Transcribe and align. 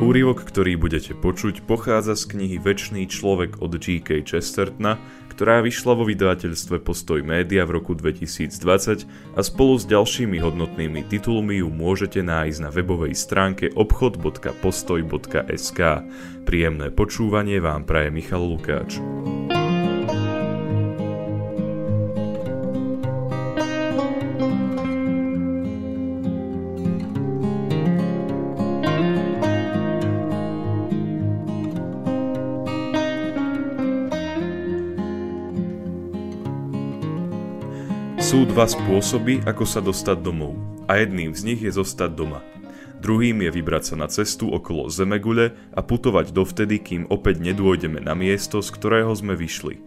Úrivok, 0.00 0.48
ktorý 0.48 0.80
budete 0.80 1.12
počuť, 1.12 1.68
pochádza 1.68 2.16
z 2.16 2.32
knihy 2.32 2.56
Večný 2.56 3.04
človek 3.04 3.60
od 3.60 3.76
G.K. 3.76 4.24
Chestertona, 4.24 4.96
ktorá 5.28 5.60
vyšla 5.60 5.92
vo 5.92 6.08
vydavateľstve 6.08 6.80
Postoj 6.80 7.20
média 7.20 7.68
v 7.68 7.76
roku 7.76 7.92
2020 7.92 9.04
a 9.36 9.40
spolu 9.44 9.76
s 9.76 9.84
ďalšími 9.84 10.40
hodnotnými 10.40 11.04
titulmi 11.04 11.60
ju 11.60 11.68
môžete 11.68 12.24
nájsť 12.24 12.58
na 12.64 12.72
webovej 12.72 13.12
stránke 13.12 13.68
obchod.postoj.sk. 13.76 15.80
Príjemné 16.48 16.88
počúvanie 16.88 17.60
vám 17.60 17.84
praje 17.84 18.08
Michal 18.08 18.40
Lukáč. 18.40 19.04
Dva 38.60 38.68
spôsoby, 38.68 39.40
ako 39.48 39.64
sa 39.64 39.80
dostať 39.80 40.20
domov 40.20 40.52
a 40.84 41.00
jedným 41.00 41.32
z 41.32 41.48
nich 41.48 41.64
je 41.64 41.72
zostať 41.72 42.12
doma. 42.12 42.44
Druhým 43.00 43.40
je 43.48 43.56
vybrať 43.56 43.82
sa 43.88 43.94
na 43.96 44.04
cestu 44.04 44.52
okolo 44.52 44.92
Zemegule 44.92 45.56
a 45.72 45.80
putovať 45.80 46.36
dovtedy, 46.36 46.76
kým 46.76 47.08
opäť 47.08 47.40
nedôjdeme 47.40 48.04
na 48.04 48.12
miesto, 48.12 48.60
z 48.60 48.68
ktorého 48.68 49.16
sme 49.16 49.32
vyšli. 49.32 49.80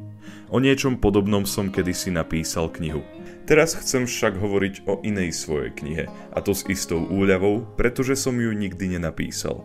O 0.50 0.58
niečom 0.58 0.98
podobnom 0.98 1.46
som 1.46 1.70
kedysi 1.70 2.10
napísal 2.10 2.66
knihu. 2.74 3.06
Teraz 3.46 3.78
chcem 3.78 4.10
však 4.10 4.42
hovoriť 4.42 4.90
o 4.90 5.06
inej 5.06 5.38
svojej 5.38 5.70
knihe, 5.70 6.06
a 6.34 6.42
to 6.42 6.58
s 6.58 6.66
istou 6.66 7.06
úľavou, 7.06 7.78
pretože 7.78 8.18
som 8.18 8.34
ju 8.42 8.58
nikdy 8.58 8.98
nenapísal. 8.98 9.62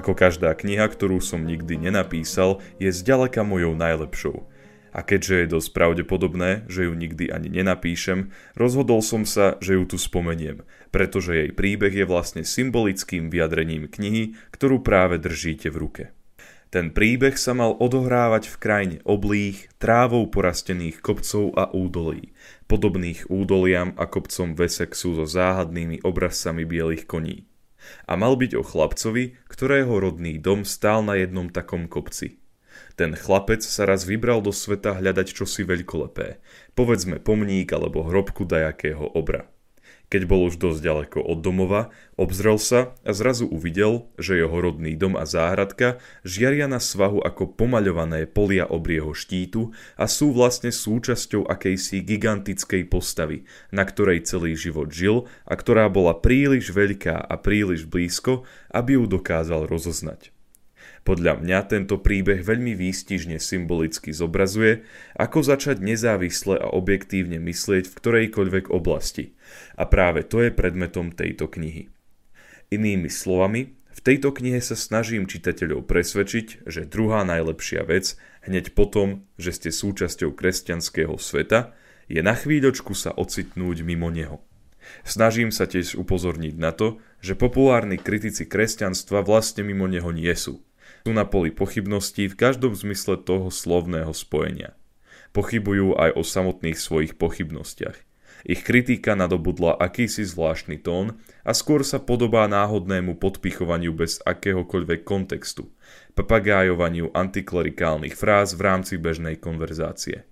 Ako 0.00 0.16
každá 0.16 0.56
kniha, 0.56 0.88
ktorú 0.88 1.20
som 1.20 1.44
nikdy 1.44 1.76
nenapísal, 1.76 2.64
je 2.80 2.88
zďaleka 2.88 3.44
mojou 3.44 3.76
najlepšou– 3.76 4.40
a 4.96 5.04
keďže 5.04 5.44
je 5.44 5.52
dosť 5.60 5.68
pravdepodobné, 5.76 6.64
že 6.72 6.88
ju 6.88 6.96
nikdy 6.96 7.28
ani 7.28 7.52
nenapíšem, 7.52 8.32
rozhodol 8.56 9.04
som 9.04 9.28
sa, 9.28 9.60
že 9.60 9.76
ju 9.76 9.84
tu 9.84 10.00
spomeniem, 10.00 10.64
pretože 10.88 11.36
jej 11.36 11.50
príbeh 11.52 11.92
je 11.92 12.08
vlastne 12.08 12.48
symbolickým 12.48 13.28
vyjadrením 13.28 13.92
knihy, 13.92 14.32
ktorú 14.56 14.80
práve 14.80 15.20
držíte 15.20 15.68
v 15.68 15.76
ruke. 15.76 16.04
Ten 16.72 16.96
príbeh 16.96 17.36
sa 17.36 17.52
mal 17.52 17.76
odohrávať 17.76 18.48
v 18.48 18.56
krajine 18.56 18.96
oblých, 19.04 19.68
trávou 19.76 20.26
porastených 20.32 21.04
kopcov 21.04 21.52
a 21.54 21.68
údolí, 21.76 22.32
podobných 22.64 23.28
údoliam 23.28 23.92
a 24.00 24.08
kopcom 24.08 24.56
Vesexu 24.56 25.12
so 25.12 25.28
záhadnými 25.28 26.02
obrazcami 26.02 26.64
bielých 26.64 27.04
koní. 27.04 27.44
A 28.08 28.18
mal 28.18 28.34
byť 28.34 28.58
o 28.58 28.66
chlapcovi, 28.66 29.38
ktorého 29.46 29.92
rodný 29.92 30.42
dom 30.42 30.66
stál 30.66 31.04
na 31.04 31.20
jednom 31.20 31.52
takom 31.52 31.84
kopci– 31.86 32.40
ten 32.94 33.16
chlapec 33.16 33.60
sa 33.64 33.84
raz 33.84 34.08
vybral 34.08 34.40
do 34.40 34.50
sveta 34.50 34.96
hľadať 34.96 35.32
čosi 35.32 35.66
veľkolepé, 35.66 36.38
povedzme 36.72 37.20
pomník 37.20 37.72
alebo 37.72 38.06
hrobku 38.06 38.48
dajakého 38.48 39.16
obra. 39.16 39.50
Keď 40.06 40.22
bol 40.30 40.46
už 40.46 40.62
dosť 40.62 40.80
ďaleko 40.86 41.18
od 41.18 41.42
domova, 41.42 41.90
obzrel 42.14 42.62
sa 42.62 42.94
a 43.02 43.10
zrazu 43.10 43.50
uvidel, 43.50 44.06
že 44.14 44.38
jeho 44.38 44.54
rodný 44.54 44.94
dom 44.94 45.18
a 45.18 45.26
záhradka 45.26 45.98
žiaria 46.22 46.70
na 46.70 46.78
svahu 46.78 47.18
ako 47.26 47.58
pomaľované 47.58 48.30
polia 48.30 48.70
obrieho 48.70 49.10
štítu 49.10 49.74
a 49.98 50.06
sú 50.06 50.30
vlastne 50.30 50.70
súčasťou 50.70 51.50
akejsi 51.50 52.06
gigantickej 52.06 52.86
postavy, 52.86 53.50
na 53.74 53.82
ktorej 53.82 54.30
celý 54.30 54.54
život 54.54 54.94
žil 54.94 55.26
a 55.42 55.58
ktorá 55.58 55.90
bola 55.90 56.14
príliš 56.14 56.70
veľká 56.70 57.26
a 57.26 57.34
príliš 57.42 57.90
blízko, 57.90 58.46
aby 58.70 59.02
ju 59.02 59.10
dokázal 59.10 59.66
rozoznať. 59.66 60.35
Podľa 61.06 61.38
mňa 61.38 61.58
tento 61.70 62.02
príbeh 62.02 62.42
veľmi 62.42 62.74
výstižne 62.74 63.38
symbolicky 63.38 64.10
zobrazuje, 64.10 64.82
ako 65.14 65.38
začať 65.46 65.78
nezávisle 65.78 66.58
a 66.58 66.66
objektívne 66.74 67.38
myslieť 67.38 67.86
v 67.86 67.94
ktorejkoľvek 67.94 68.74
oblasti. 68.74 69.38
A 69.78 69.86
práve 69.86 70.26
to 70.26 70.42
je 70.42 70.50
predmetom 70.50 71.14
tejto 71.14 71.46
knihy. 71.46 71.94
Inými 72.74 73.06
slovami, 73.06 73.78
v 73.94 74.00
tejto 74.02 74.34
knihe 74.34 74.58
sa 74.58 74.74
snažím 74.74 75.30
čitateľov 75.30 75.86
presvedčiť, 75.86 76.66
že 76.66 76.90
druhá 76.90 77.22
najlepšia 77.22 77.86
vec, 77.86 78.18
hneď 78.42 78.74
potom, 78.74 79.22
že 79.38 79.54
ste 79.54 79.70
súčasťou 79.70 80.34
kresťanského 80.34 81.14
sveta, 81.22 81.70
je 82.10 82.18
na 82.18 82.34
chvíľočku 82.34 82.98
sa 82.98 83.14
ocitnúť 83.14 83.86
mimo 83.86 84.10
neho. 84.10 84.42
Snažím 85.06 85.54
sa 85.54 85.70
tiež 85.70 85.94
upozorniť 85.94 86.54
na 86.58 86.74
to, 86.74 86.98
že 87.22 87.38
populárni 87.38 87.94
kritici 87.94 88.42
kresťanstva 88.42 89.22
vlastne 89.22 89.62
mimo 89.62 89.86
neho 89.86 90.10
nie 90.10 90.34
sú 90.34 90.66
sú 91.06 91.14
na 91.14 91.22
poli 91.22 91.54
pochybností 91.54 92.26
v 92.26 92.34
každom 92.34 92.74
zmysle 92.74 93.14
toho 93.22 93.46
slovného 93.46 94.10
spojenia. 94.10 94.74
Pochybujú 95.30 95.94
aj 95.94 96.18
o 96.18 96.26
samotných 96.26 96.74
svojich 96.74 97.14
pochybnostiach. 97.14 97.94
Ich 98.42 98.66
kritika 98.66 99.14
nadobudla 99.14 99.78
akýsi 99.78 100.26
zvláštny 100.26 100.82
tón 100.82 101.22
a 101.46 101.54
skôr 101.54 101.86
sa 101.86 102.02
podobá 102.02 102.50
náhodnému 102.50 103.22
podpichovaniu 103.22 103.94
bez 103.94 104.18
akéhokoľvek 104.26 105.06
kontextu, 105.06 105.70
papagájovaniu 106.18 107.14
antiklerikálnych 107.14 108.18
fráz 108.18 108.58
v 108.58 108.66
rámci 108.66 108.98
bežnej 108.98 109.38
konverzácie. 109.38 110.26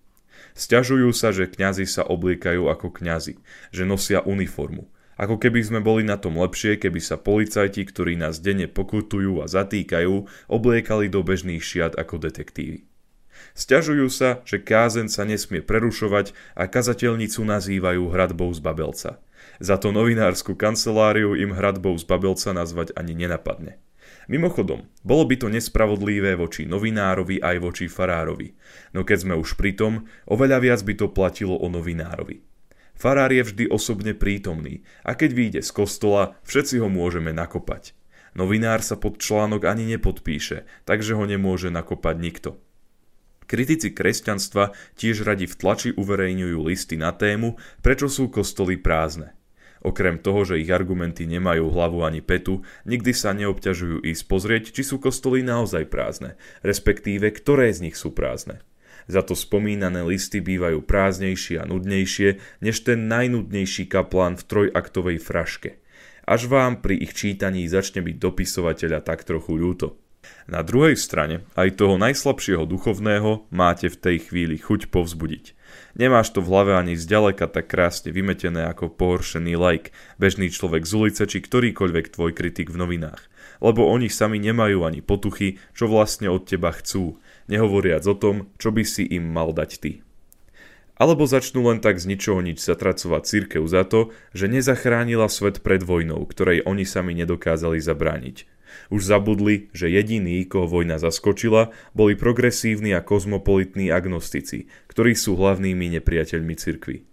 Sťažujú 0.58 1.14
sa, 1.14 1.30
že 1.30 1.50
kňazi 1.54 1.86
sa 1.86 2.02
obliekajú 2.02 2.66
ako 2.66 2.90
kňazi, 2.98 3.38
že 3.70 3.86
nosia 3.86 4.26
uniformu, 4.26 4.90
ako 5.20 5.38
keby 5.38 5.60
sme 5.62 5.80
boli 5.80 6.02
na 6.02 6.18
tom 6.18 6.38
lepšie, 6.38 6.78
keby 6.80 6.98
sa 6.98 7.20
policajti, 7.20 7.86
ktorí 7.86 8.18
nás 8.18 8.42
denne 8.42 8.66
pokutujú 8.66 9.40
a 9.42 9.46
zatýkajú, 9.46 10.26
obliekali 10.50 11.06
do 11.06 11.22
bežných 11.22 11.62
šiat 11.62 11.94
ako 11.94 12.18
detektívy. 12.18 12.86
Sťažujú 13.54 14.08
sa, 14.10 14.42
že 14.42 14.62
kázen 14.62 15.06
sa 15.06 15.22
nesmie 15.22 15.62
prerušovať 15.62 16.34
a 16.58 16.66
kazateľnicu 16.66 17.42
nazývajú 17.46 18.10
hradbou 18.10 18.50
z 18.50 18.60
Babelca. 18.62 19.22
Za 19.62 19.76
to 19.78 19.94
novinárskú 19.94 20.58
kanceláriu 20.58 21.38
im 21.38 21.54
hradbou 21.54 21.94
z 21.94 22.02
Babelca 22.06 22.50
nazvať 22.50 22.90
ani 22.98 23.14
nenapadne. 23.14 23.78
Mimochodom, 24.24 24.88
bolo 25.04 25.28
by 25.28 25.36
to 25.36 25.52
nespravodlivé 25.52 26.32
voči 26.34 26.64
novinárovi 26.64 27.44
aj 27.44 27.56
voči 27.60 27.86
farárovi, 27.92 28.56
no 28.96 29.04
keď 29.04 29.18
sme 29.20 29.34
už 29.36 29.52
pri 29.60 29.76
tom, 29.76 30.08
oveľa 30.24 30.58
viac 30.64 30.80
by 30.80 30.94
to 30.96 31.12
platilo 31.12 31.60
o 31.60 31.68
novinárovi. 31.68 32.40
Farár 32.94 33.34
je 33.34 33.42
vždy 33.42 33.64
osobne 33.68 34.14
prítomný 34.14 34.86
a 35.02 35.18
keď 35.18 35.30
vyjde 35.34 35.60
z 35.66 35.70
kostola, 35.74 36.38
všetci 36.46 36.78
ho 36.80 36.88
môžeme 36.88 37.34
nakopať. 37.34 37.92
Novinár 38.34 38.82
sa 38.82 38.98
pod 38.98 39.22
článok 39.22 39.66
ani 39.66 39.86
nepodpíše, 39.94 40.66
takže 40.86 41.14
ho 41.14 41.22
nemôže 41.22 41.70
nakopať 41.70 42.16
nikto. 42.18 42.50
Kritici 43.44 43.92
kresťanstva 43.92 44.72
tiež 44.96 45.22
radi 45.22 45.44
v 45.44 45.54
tlači 45.54 45.90
uverejňujú 45.94 46.58
listy 46.64 46.96
na 46.96 47.12
tému, 47.12 47.60
prečo 47.84 48.08
sú 48.08 48.32
kostoly 48.32 48.80
prázdne. 48.80 49.36
Okrem 49.84 50.16
toho, 50.16 50.48
že 50.48 50.64
ich 50.64 50.72
argumenty 50.72 51.28
nemajú 51.28 51.68
hlavu 51.68 52.08
ani 52.08 52.24
petu, 52.24 52.64
nikdy 52.88 53.12
sa 53.12 53.36
neobťažujú 53.36 54.00
ísť 54.00 54.22
pozrieť, 54.24 54.64
či 54.72 54.80
sú 54.80 54.96
kostoly 54.96 55.44
naozaj 55.44 55.92
prázdne, 55.92 56.40
respektíve 56.64 57.28
ktoré 57.36 57.68
z 57.68 57.92
nich 57.92 57.96
sú 58.00 58.16
prázdne. 58.16 58.64
Za 59.04 59.20
to 59.20 59.36
spomínané 59.36 60.00
listy 60.04 60.40
bývajú 60.40 60.80
prázdnejšie 60.84 61.60
a 61.60 61.68
nudnejšie 61.68 62.40
než 62.64 62.76
ten 62.84 63.06
najnudnejší 63.08 63.84
kaplán 63.88 64.40
v 64.40 64.46
trojaktovej 64.48 65.18
fraške. 65.20 65.70
Až 66.24 66.48
vám 66.48 66.80
pri 66.80 66.96
ich 66.96 67.12
čítaní 67.12 67.68
začne 67.68 68.00
byť 68.00 68.16
dopisovateľa 68.16 69.04
tak 69.04 69.28
trochu 69.28 69.60
ľúto. 69.60 70.00
Na 70.48 70.64
druhej 70.64 70.96
strane 70.96 71.44
aj 71.52 71.76
toho 71.76 72.00
najslabšieho 72.00 72.64
duchovného 72.64 73.44
máte 73.52 73.92
v 73.92 74.00
tej 74.00 74.16
chvíli 74.28 74.56
chuť 74.56 74.88
povzbudiť. 74.88 75.52
Nemáš 76.00 76.32
to 76.32 76.40
v 76.40 76.48
hlave 76.48 76.72
ani 76.80 76.96
zďaleka 76.96 77.44
tak 77.48 77.68
krásne 77.68 78.08
vymetené 78.08 78.64
ako 78.64 78.88
pohoršený 78.88 79.52
like, 79.56 79.92
bežný 80.16 80.48
človek 80.48 80.88
z 80.88 80.92
ulice 80.96 81.22
či 81.28 81.44
ktorýkoľvek 81.44 82.16
tvoj 82.16 82.32
kritik 82.32 82.72
v 82.72 82.80
novinách. 82.80 83.20
Lebo 83.60 83.84
oni 83.84 84.08
sami 84.08 84.40
nemajú 84.40 84.82
ani 84.84 85.04
potuchy, 85.04 85.60
čo 85.76 85.86
vlastne 85.88 86.32
od 86.32 86.48
teba 86.48 86.72
chcú 86.72 87.20
nehovoriac 87.48 88.04
o 88.08 88.16
tom, 88.16 88.48
čo 88.56 88.72
by 88.72 88.82
si 88.86 89.04
im 89.08 89.28
mal 89.30 89.52
dať 89.52 89.70
ty. 89.80 89.92
Alebo 90.94 91.26
začnú 91.26 91.66
len 91.66 91.82
tak 91.82 91.98
z 91.98 92.06
ničoho 92.06 92.38
nič 92.38 92.62
zatracovať 92.62 93.22
církev 93.26 93.66
za 93.66 93.82
to, 93.82 94.14
že 94.30 94.46
nezachránila 94.46 95.26
svet 95.26 95.58
pred 95.58 95.82
vojnou, 95.82 96.22
ktorej 96.22 96.62
oni 96.62 96.86
sami 96.86 97.18
nedokázali 97.18 97.82
zabrániť. 97.82 98.46
Už 98.90 99.06
zabudli, 99.06 99.70
že 99.74 99.90
jediní, 99.90 100.42
koho 100.46 100.66
vojna 100.66 100.98
zaskočila, 100.98 101.74
boli 101.94 102.14
progresívni 102.18 102.94
a 102.94 103.02
kozmopolitní 103.02 103.90
agnostici, 103.90 104.70
ktorí 104.90 105.18
sú 105.18 105.34
hlavnými 105.38 105.98
nepriateľmi 105.98 106.54
cirkvy. 106.54 107.06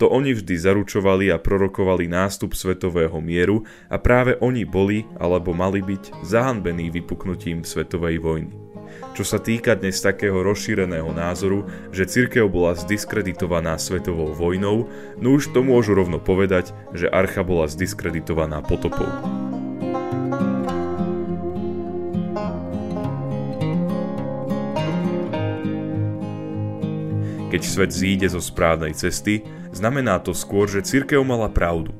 To 0.00 0.08
oni 0.08 0.34
vždy 0.34 0.56
zaručovali 0.56 1.30
a 1.30 1.38
prorokovali 1.38 2.08
nástup 2.08 2.56
svetového 2.56 3.20
mieru 3.20 3.68
a 3.92 4.00
práve 4.00 4.34
oni 4.40 4.64
boli, 4.64 5.04
alebo 5.20 5.52
mali 5.52 5.84
byť, 5.84 6.24
zahanbení 6.26 6.90
vypuknutím 6.90 7.62
svetovej 7.62 8.18
vojny 8.18 8.71
čo 9.12 9.28
sa 9.28 9.36
týka 9.36 9.76
dnes 9.76 10.00
takého 10.00 10.40
rozšíreného 10.40 11.12
názoru, 11.12 11.68
že 11.92 12.08
cirkev 12.08 12.48
bola 12.48 12.72
zdiskreditovaná 12.72 13.76
svetovou 13.76 14.32
vojnou, 14.32 14.88
no 15.20 15.28
už 15.36 15.52
to 15.52 15.60
môžu 15.60 15.92
rovno 15.92 16.16
povedať, 16.16 16.72
že 16.96 17.12
archa 17.12 17.44
bola 17.44 17.68
zdiskreditovaná 17.68 18.64
potopou. 18.64 19.08
Keď 27.52 27.60
svet 27.68 27.92
zíde 27.92 28.32
zo 28.32 28.40
správnej 28.40 28.96
cesty, 28.96 29.44
znamená 29.76 30.16
to 30.24 30.32
skôr, 30.32 30.64
že 30.64 30.88
cirkev 30.88 31.20
mala 31.20 31.52
pravdu. 31.52 31.92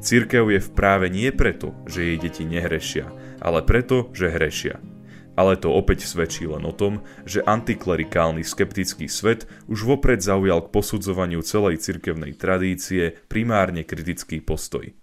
Cirkev 0.00 0.48
je 0.48 0.64
v 0.64 0.70
práve 0.72 1.12
nie 1.12 1.28
preto, 1.28 1.76
že 1.84 2.08
jej 2.08 2.16
deti 2.16 2.48
nehrešia, 2.48 3.12
ale 3.36 3.60
preto, 3.60 4.08
že 4.16 4.32
hrešia. 4.32 4.93
Ale 5.34 5.58
to 5.58 5.74
opäť 5.74 6.06
svedčí 6.06 6.46
len 6.46 6.62
o 6.62 6.70
tom, 6.70 7.02
že 7.26 7.42
antiklerikálny 7.42 8.46
skeptický 8.46 9.10
svet 9.10 9.50
už 9.66 9.82
vopred 9.82 10.22
zaujal 10.22 10.62
k 10.62 10.72
posudzovaniu 10.72 11.42
celej 11.42 11.82
cirkevnej 11.82 12.38
tradície 12.38 13.18
primárne 13.26 13.82
kritický 13.82 14.38
postoj. 14.38 14.94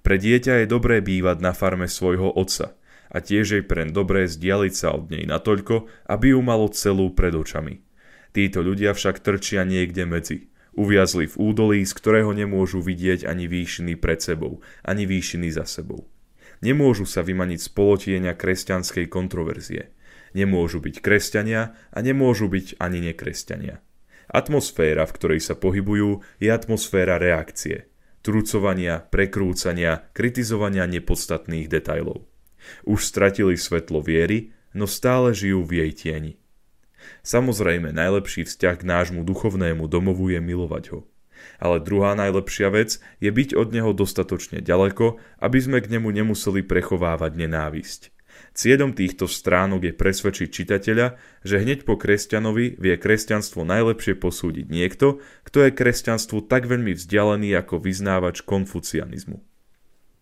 Pre 0.00 0.16
dieťa 0.16 0.64
je 0.64 0.66
dobré 0.66 1.04
bývať 1.04 1.44
na 1.44 1.52
farme 1.52 1.84
svojho 1.84 2.32
otca 2.32 2.72
a 3.12 3.18
tiež 3.20 3.60
je 3.60 3.62
pre 3.66 3.84
dobré 3.90 4.24
zdialiť 4.24 4.72
sa 4.72 4.96
od 4.96 5.12
nej 5.12 5.28
natoľko, 5.28 5.90
aby 6.08 6.32
ju 6.32 6.40
malo 6.40 6.72
celú 6.72 7.12
pred 7.12 7.36
očami. 7.36 7.84
Títo 8.30 8.62
ľudia 8.62 8.94
však 8.94 9.20
trčia 9.20 9.66
niekde 9.66 10.06
medzi. 10.06 10.48
Uviazli 10.78 11.26
v 11.26 11.36
údolí, 11.36 11.82
z 11.82 11.92
ktorého 11.92 12.30
nemôžu 12.30 12.78
vidieť 12.78 13.26
ani 13.26 13.50
výšiny 13.50 13.98
pred 13.98 14.22
sebou, 14.22 14.62
ani 14.86 15.04
výšiny 15.04 15.50
za 15.50 15.66
sebou. 15.66 16.06
Nemôžu 16.60 17.08
sa 17.08 17.24
vymaniť 17.24 17.60
z 17.60 17.68
kresťanskej 18.36 19.06
kontroverzie. 19.08 19.96
Nemôžu 20.36 20.78
byť 20.84 21.00
kresťania 21.00 21.72
a 21.90 21.98
nemôžu 22.04 22.52
byť 22.52 22.76
ani 22.76 23.00
nekresťania. 23.10 23.80
Atmosféra, 24.30 25.08
v 25.08 25.14
ktorej 25.16 25.40
sa 25.42 25.58
pohybujú, 25.58 26.22
je 26.38 26.48
atmosféra 26.52 27.18
reakcie. 27.18 27.90
Trucovania, 28.22 29.02
prekrúcania, 29.02 30.06
kritizovania 30.12 30.86
nepodstatných 30.86 31.66
detajlov. 31.66 32.28
Už 32.84 33.00
stratili 33.02 33.56
svetlo 33.56 34.04
viery, 34.04 34.52
no 34.76 34.84
stále 34.84 35.32
žijú 35.34 35.64
v 35.64 35.82
jej 35.82 35.92
tieni. 35.96 36.32
Samozrejme, 37.24 37.90
najlepší 37.96 38.44
vzťah 38.44 38.76
k 38.76 38.84
nášmu 38.84 39.24
duchovnému 39.24 39.88
domovu 39.88 40.28
je 40.28 40.38
milovať 40.38 40.84
ho. 40.92 41.00
Ale 41.58 41.82
druhá 41.82 42.14
najlepšia 42.14 42.70
vec 42.70 43.02
je 43.18 43.30
byť 43.32 43.58
od 43.58 43.74
neho 43.74 43.90
dostatočne 43.90 44.62
ďaleko, 44.62 45.18
aby 45.42 45.58
sme 45.58 45.82
k 45.82 45.90
nemu 45.98 46.08
nemuseli 46.12 46.62
prechovávať 46.62 47.32
nenávisť. 47.34 48.14
Ciedom 48.50 48.90
týchto 48.90 49.30
stránok 49.30 49.90
je 49.90 49.94
presvedčiť 49.94 50.48
čitateľa, 50.50 51.18
že 51.46 51.62
hneď 51.62 51.86
po 51.86 51.94
kresťanovi 51.94 52.78
vie 52.78 52.94
kresťanstvo 52.98 53.62
najlepšie 53.62 54.18
posúdiť 54.18 54.66
niekto, 54.66 55.22
kto 55.46 55.68
je 55.68 55.76
kresťanstvu 55.76 56.50
tak 56.50 56.66
veľmi 56.66 56.94
vzdialený 56.98 57.54
ako 57.54 57.78
vyznávač 57.78 58.42
konfucianizmu. 58.42 59.38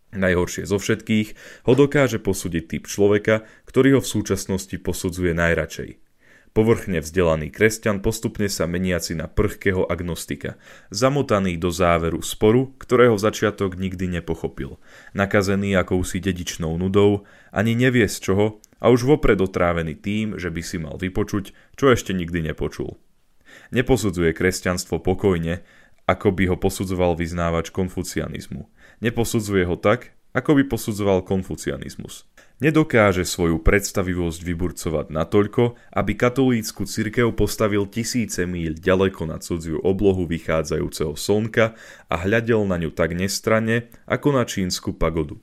Najhoršie 0.08 0.64
zo 0.64 0.80
všetkých 0.80 1.28
ho 1.68 1.72
dokáže 1.76 2.16
posúdiť 2.20 2.64
typ 2.64 2.84
človeka, 2.88 3.44
ktorý 3.68 3.96
ho 3.96 4.00
v 4.00 4.12
súčasnosti 4.12 4.76
posudzuje 4.80 5.36
najradšej– 5.36 5.90
Povrchne 6.56 7.04
vzdelaný 7.04 7.52
kresťan 7.52 8.00
postupne 8.00 8.48
sa 8.50 8.64
meniaci 8.64 9.14
na 9.14 9.28
prchkého 9.28 9.84
agnostika, 9.86 10.56
zamotaný 10.88 11.60
do 11.60 11.68
záveru 11.68 12.24
sporu, 12.24 12.72
ktorého 12.80 13.14
začiatok 13.20 13.76
nikdy 13.76 14.08
nepochopil, 14.18 14.80
nakazený 15.12 15.76
akousi 15.76 16.18
dedičnou 16.18 16.74
nudou, 16.80 17.28
ani 17.52 17.76
nevie 17.76 18.08
z 18.08 18.16
čoho 18.20 18.46
a 18.80 18.88
už 18.88 19.06
vopred 19.06 19.38
otrávený 19.38 19.98
tým, 19.98 20.40
že 20.40 20.48
by 20.48 20.62
si 20.64 20.76
mal 20.80 20.96
vypočuť, 20.96 21.52
čo 21.76 21.92
ešte 21.92 22.16
nikdy 22.16 22.50
nepočul. 22.50 22.96
Neposudzuje 23.70 24.32
kresťanstvo 24.32 25.00
pokojne, 25.00 25.64
ako 26.08 26.32
by 26.32 26.44
ho 26.48 26.56
posudzoval 26.56 27.20
vyznávač 27.20 27.68
konfucianizmu. 27.68 28.64
Neposudzuje 29.04 29.68
ho 29.68 29.76
tak, 29.76 30.16
ako 30.36 30.50
by 30.58 30.64
posudzoval 30.66 31.24
konfucianizmus 31.24 32.28
nedokáže 32.58 33.22
svoju 33.22 33.62
predstavivosť 33.62 34.40
vyburcovať 34.42 35.06
natoľko, 35.14 35.78
aby 35.94 36.12
katolícku 36.18 36.84
cirkev 36.84 37.34
postavil 37.34 37.86
tisíce 37.86 38.42
míľ 38.44 38.78
ďaleko 38.78 39.22
na 39.30 39.38
cudziu 39.38 39.78
oblohu 39.82 40.26
vychádzajúceho 40.26 41.14
slnka 41.14 41.78
a 42.10 42.14
hľadel 42.26 42.66
na 42.66 42.76
ňu 42.78 42.90
tak 42.90 43.14
nestranne, 43.14 43.90
ako 44.10 44.28
na 44.34 44.44
čínsku 44.44 44.94
pagodu. 44.94 45.38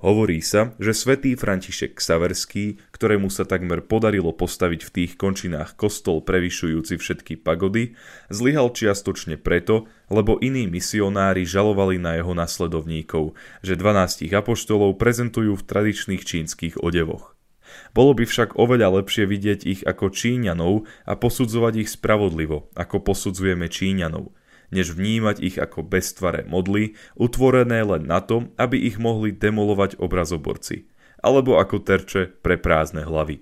Hovorí 0.00 0.44
sa, 0.44 0.76
že 0.76 0.92
svätý 0.92 1.34
František 1.34 1.96
Ksaverský, 1.96 2.78
ktorému 2.92 3.32
sa 3.32 3.48
takmer 3.48 3.80
podarilo 3.84 4.32
postaviť 4.32 4.80
v 4.86 4.92
tých 4.92 5.12
končinách 5.16 5.74
kostol 5.74 6.20
prevyšujúci 6.22 7.00
všetky 7.00 7.40
pagody, 7.40 7.96
zlyhal 8.28 8.72
čiastočne 8.72 9.40
preto, 9.40 9.88
lebo 10.12 10.36
iní 10.38 10.68
misionári 10.68 11.48
žalovali 11.48 11.96
na 11.96 12.20
jeho 12.20 12.36
nasledovníkov, 12.36 13.36
že 13.64 13.74
12 13.74 14.28
apoštolov 14.30 15.00
prezentujú 15.00 15.56
v 15.56 15.66
tradičných 15.66 16.22
čínskych 16.22 16.80
odevoch. 16.80 17.36
Bolo 17.90 18.14
by 18.14 18.24
však 18.24 18.54
oveľa 18.54 19.02
lepšie 19.02 19.26
vidieť 19.26 19.60
ich 19.66 19.80
ako 19.82 20.14
Číňanov 20.14 20.86
a 21.02 21.12
posudzovať 21.18 21.82
ich 21.82 21.90
spravodlivo, 21.90 22.70
ako 22.78 23.02
posudzujeme 23.02 23.66
Číňanov– 23.66 24.30
než 24.76 24.92
vnímať 24.92 25.40
ich 25.40 25.56
ako 25.56 25.80
beztvaré 25.80 26.44
modly, 26.44 26.92
utvorené 27.16 27.80
len 27.80 28.04
na 28.04 28.20
to, 28.20 28.52
aby 28.60 28.76
ich 28.76 29.00
mohli 29.00 29.32
demolovať 29.32 29.96
obrazoborci, 29.96 30.84
alebo 31.24 31.56
ako 31.56 31.80
terče 31.80 32.36
pre 32.44 32.60
prázdne 32.60 33.08
hlavy. 33.08 33.40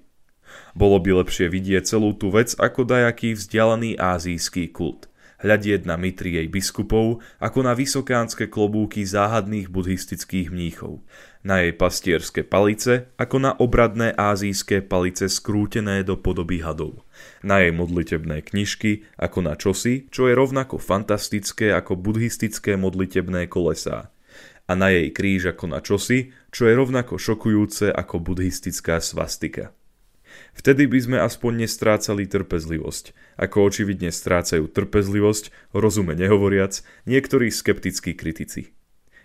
Bolo 0.79 1.03
by 1.03 1.27
lepšie 1.27 1.51
vidieť 1.51 1.83
celú 1.83 2.15
tú 2.15 2.31
vec 2.31 2.55
ako 2.55 2.87
dajaký 2.87 3.35
vzdialený 3.35 3.99
azijský 3.99 4.71
kult, 4.71 5.11
hľadieť 5.45 5.85
na 5.85 6.01
mitry 6.01 6.41
jej 6.41 6.49
biskupov 6.49 7.21
ako 7.37 7.59
na 7.61 7.77
vysokánske 7.77 8.49
klobúky 8.49 9.05
záhadných 9.05 9.69
buddhistických 9.69 10.49
mníchov, 10.49 11.05
na 11.45 11.61
jej 11.61 11.77
pastierské 11.77 12.49
palice 12.49 13.13
ako 13.21 13.37
na 13.37 13.53
obradné 13.53 14.17
azijské 14.17 14.81
palice 14.81 15.29
skrútené 15.29 16.01
do 16.01 16.17
podoby 16.17 16.65
hadov, 16.65 17.05
na 17.45 17.61
jej 17.61 17.77
modlitebné 17.77 18.41
knižky 18.41 19.05
ako 19.21 19.39
na 19.45 19.55
čosi, 19.55 20.09
čo 20.09 20.27
je 20.27 20.35
rovnako 20.35 20.81
fantastické 20.81 21.77
ako 21.77 22.01
buddhistické 22.01 22.81
modlitebné 22.81 23.53
kolesá 23.53 24.09
a 24.65 24.73
na 24.73 24.89
jej 24.89 25.13
kríž 25.13 25.53
ako 25.53 25.77
na 25.77 25.85
čosi, 25.85 26.33
čo 26.49 26.65
je 26.65 26.73
rovnako 26.73 27.21
šokujúce 27.21 27.93
ako 27.93 28.17
buddhistická 28.25 28.97
svastika. 28.97 29.77
Vtedy 30.55 30.87
by 30.87 30.99
sme 31.01 31.19
aspoň 31.19 31.67
nestrácali 31.67 32.25
trpezlivosť, 32.31 33.15
ako 33.41 33.57
očividne 33.67 34.15
strácajú 34.15 34.71
trpezlivosť, 34.71 35.75
rozume 35.75 36.15
nehovoriac, 36.15 36.81
niektorí 37.05 37.51
skeptickí 37.51 38.15
kritici. 38.15 38.75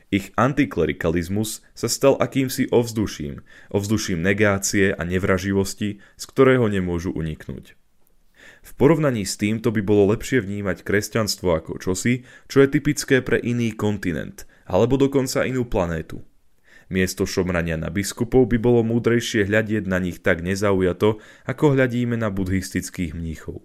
Ich 0.09 0.33
antiklerikalizmus 0.33 1.61
sa 1.77 1.85
stal 1.85 2.17
akýmsi 2.17 2.73
ovzduším, 2.73 3.45
ovzduším 3.69 4.25
negácie 4.25 4.89
a 4.89 5.05
nevraživosti, 5.05 6.01
z 6.17 6.23
ktorého 6.25 6.65
nemôžu 6.65 7.13
uniknúť. 7.13 7.77
V 8.65 8.71
porovnaní 8.73 9.23
s 9.23 9.37
týmto 9.37 9.69
by 9.69 9.85
bolo 9.85 10.09
lepšie 10.09 10.41
vnímať 10.41 10.81
kresťanstvo 10.81 11.53
ako 11.53 11.77
čosi, 11.77 12.25
čo 12.49 12.65
je 12.65 12.73
typické 12.73 13.21
pre 13.21 13.37
iný 13.37 13.69
kontinent, 13.77 14.49
alebo 14.65 14.97
dokonca 14.97 15.45
inú 15.45 15.69
planétu. 15.69 16.25
Miesto 16.89 17.29
šomrania 17.29 17.77
na 17.77 17.93
biskupov 17.93 18.49
by 18.49 18.57
bolo 18.57 18.81
múdrejšie 18.81 19.45
hľadieť 19.45 19.85
na 19.85 20.01
nich 20.01 20.19
tak 20.25 20.41
nezaujato, 20.41 21.21
ako 21.45 21.77
hľadíme 21.77 22.17
na 22.17 22.33
buddhistických 22.33 23.13
mníchov. 23.13 23.61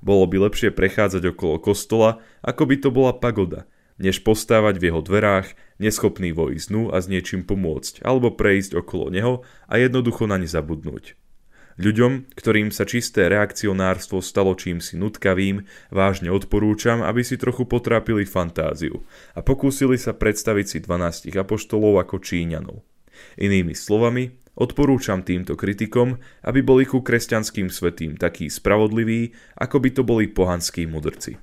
Bolo 0.00 0.24
by 0.30 0.48
lepšie 0.48 0.70
prechádzať 0.72 1.34
okolo 1.34 1.58
kostola, 1.60 2.22
ako 2.40 2.62
by 2.64 2.76
to 2.78 2.88
bola 2.88 3.12
pagoda– 3.12 3.66
než 4.00 4.24
postávať 4.24 4.80
v 4.80 4.88
jeho 4.88 5.04
dverách, 5.04 5.52
neschopný 5.76 6.32
vojsť 6.32 6.72
dnu 6.72 6.82
a 6.88 7.04
s 7.04 7.06
niečím 7.06 7.44
pomôcť, 7.44 8.00
alebo 8.00 8.32
prejsť 8.32 8.80
okolo 8.80 9.12
neho 9.12 9.34
a 9.68 9.76
jednoducho 9.76 10.24
na 10.24 10.40
ne 10.40 10.48
zabudnúť. 10.48 11.19
Ľuďom, 11.80 12.36
ktorým 12.36 12.68
sa 12.68 12.84
čisté 12.84 13.32
reakcionárstvo 13.32 14.20
stalo 14.20 14.52
čímsi 14.52 15.00
nutkavým, 15.00 15.64
vážne 15.88 16.28
odporúčam, 16.28 17.00
aby 17.00 17.24
si 17.24 17.40
trochu 17.40 17.64
potrápili 17.64 18.28
fantáziu 18.28 19.00
a 19.32 19.40
pokúsili 19.40 19.96
sa 19.96 20.12
predstaviť 20.12 20.66
si 20.68 20.78
12 20.84 21.32
apoštolov 21.32 22.04
ako 22.04 22.20
Číňanov. 22.20 22.84
Inými 23.40 23.72
slovami, 23.72 24.28
odporúčam 24.60 25.24
týmto 25.24 25.56
kritikom, 25.56 26.20
aby 26.44 26.60
boli 26.60 26.84
ku 26.84 27.00
kresťanským 27.00 27.72
svetým 27.72 28.20
takí 28.20 28.52
spravodliví, 28.52 29.32
ako 29.56 29.76
by 29.80 29.88
to 29.96 30.02
boli 30.04 30.28
pohanskí 30.28 30.84
mudrci. 30.84 31.40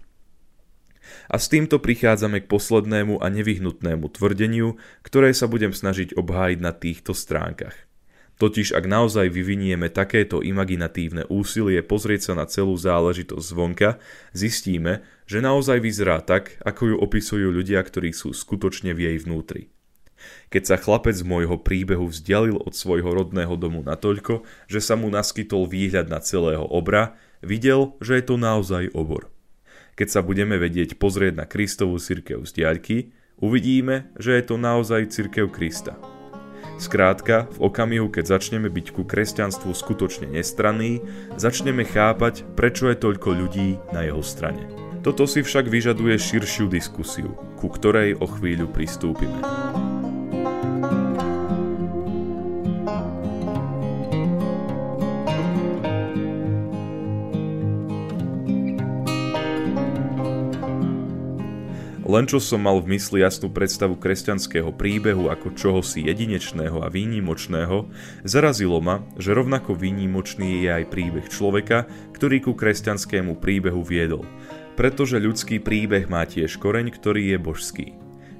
A 1.33 1.41
s 1.41 1.49
týmto 1.49 1.81
prichádzame 1.81 2.45
k 2.45 2.51
poslednému 2.51 3.25
a 3.25 3.27
nevyhnutnému 3.33 4.05
tvrdeniu, 4.13 4.77
ktoré 5.01 5.33
sa 5.33 5.49
budem 5.49 5.73
snažiť 5.73 6.13
obhájiť 6.13 6.59
na 6.61 6.77
týchto 6.77 7.17
stránkach. 7.17 7.86
Totiž 8.37 8.77
ak 8.77 8.85
naozaj 8.85 9.33
vyvinieme 9.33 9.89
takéto 9.89 10.45
imaginatívne 10.45 11.25
úsilie 11.25 11.81
pozrieť 11.81 12.31
sa 12.31 12.33
na 12.37 12.45
celú 12.45 12.77
záležitosť 12.77 13.41
zvonka, 13.41 13.89
zistíme, 14.37 15.01
že 15.25 15.41
naozaj 15.41 15.81
vyzerá 15.81 16.21
tak, 16.21 16.61
ako 16.61 16.93
ju 16.93 16.95
opisujú 17.01 17.49
ľudia, 17.49 17.81
ktorí 17.81 18.13
sú 18.13 18.37
skutočne 18.37 18.93
v 18.93 19.09
jej 19.09 19.17
vnútri. 19.17 19.73
Keď 20.53 20.63
sa 20.65 20.77
chlapec 20.77 21.17
z 21.17 21.25
môjho 21.25 21.57
príbehu 21.61 22.09
vzdialil 22.09 22.61
od 22.61 22.73
svojho 22.73 23.09
rodného 23.09 23.57
domu 23.57 23.81
natoľko, 23.81 24.45
že 24.69 24.81
sa 24.81 24.93
mu 24.93 25.09
naskytol 25.09 25.65
výhľad 25.65 26.09
na 26.09 26.21
celého 26.21 26.65
obra, 26.65 27.17
videl, 27.41 27.97
že 28.01 28.21
je 28.21 28.23
to 28.25 28.35
naozaj 28.37 28.89
obor. 28.93 29.29
Keď 29.97 30.07
sa 30.13 30.21
budeme 30.21 30.61
vedieť 30.61 31.01
pozrieť 31.01 31.41
na 31.41 31.45
Kristovú 31.49 31.97
cirkev 31.97 32.45
z 32.45 32.53
diaľky, 32.53 32.97
uvidíme, 33.41 34.13
že 34.21 34.37
je 34.37 34.43
to 34.45 34.55
naozaj 34.61 35.09
cirkev 35.09 35.49
Krista. 35.49 36.16
Skrátka, 36.77 37.49
v 37.57 37.73
okamihu, 37.73 38.05
keď 38.13 38.37
začneme 38.37 38.69
byť 38.69 38.93
ku 38.93 39.01
kresťanstvu 39.01 39.73
skutočne 39.73 40.29
nestranní, 40.29 41.01
začneme 41.33 41.81
chápať, 41.81 42.45
prečo 42.53 42.93
je 42.93 43.01
toľko 43.01 43.29
ľudí 43.33 43.81
na 43.89 44.05
jeho 44.05 44.21
strane. 44.21 44.61
Toto 45.01 45.25
si 45.25 45.41
však 45.41 45.73
vyžaduje 45.73 46.13
širšiu 46.21 46.69
diskusiu, 46.69 47.33
ku 47.57 47.73
ktorej 47.73 48.21
o 48.21 48.29
chvíľu 48.29 48.69
pristúpime. 48.69 49.41
Len 62.07 62.23
čo 62.23 62.39
som 62.39 62.63
mal 62.63 62.79
v 62.79 62.95
mysli 62.95 63.19
jasnú 63.19 63.51
predstavu 63.51 63.99
kresťanského 63.99 64.71
príbehu 64.71 65.27
ako 65.27 65.51
čohosi 65.51 66.07
jedinečného 66.07 66.79
a 66.79 66.87
výnimočného, 66.87 67.91
zarazilo 68.23 68.79
ma, 68.79 69.03
že 69.19 69.35
rovnako 69.35 69.75
výnimočný 69.75 70.63
je 70.63 70.69
aj 70.71 70.83
príbeh 70.87 71.27
človeka, 71.27 71.83
ktorý 72.15 72.47
ku 72.47 72.55
kresťanskému 72.55 73.43
príbehu 73.43 73.83
viedol, 73.83 74.23
pretože 74.79 75.19
ľudský 75.19 75.59
príbeh 75.59 76.07
má 76.07 76.23
tiež 76.23 76.55
koreň, 76.63 76.95
ktorý 76.95 77.35
je 77.35 77.37
božský. 77.43 77.87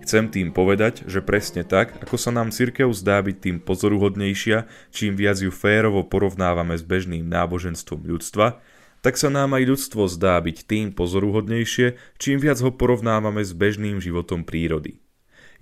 Chcem 0.08 0.32
tým 0.32 0.56
povedať, 0.56 1.04
že 1.04 1.20
presne 1.20 1.68
tak, 1.68 2.00
ako 2.00 2.16
sa 2.16 2.32
nám 2.32 2.56
cirkev 2.56 2.96
zdá 2.96 3.20
byť 3.20 3.36
tým 3.44 3.58
pozoruhodnejšia, 3.60 4.64
čím 4.96 5.20
viac 5.20 5.44
ju 5.44 5.52
férovo 5.52 6.08
porovnávame 6.08 6.80
s 6.80 6.88
bežným 6.88 7.28
náboženstvom 7.28 8.08
ľudstva, 8.08 8.64
tak 9.08 9.16
sa 9.16 9.32
nám 9.32 9.56
aj 9.56 9.72
ľudstvo 9.72 10.04
zdá 10.12 10.36
byť 10.44 10.68
tým 10.68 10.92
pozoruhodnejšie, 10.92 11.96
čím 12.20 12.44
viac 12.44 12.60
ho 12.60 12.76
porovnávame 12.76 13.40
s 13.40 13.56
bežným 13.56 14.04
životom 14.04 14.44
prírody. 14.44 15.00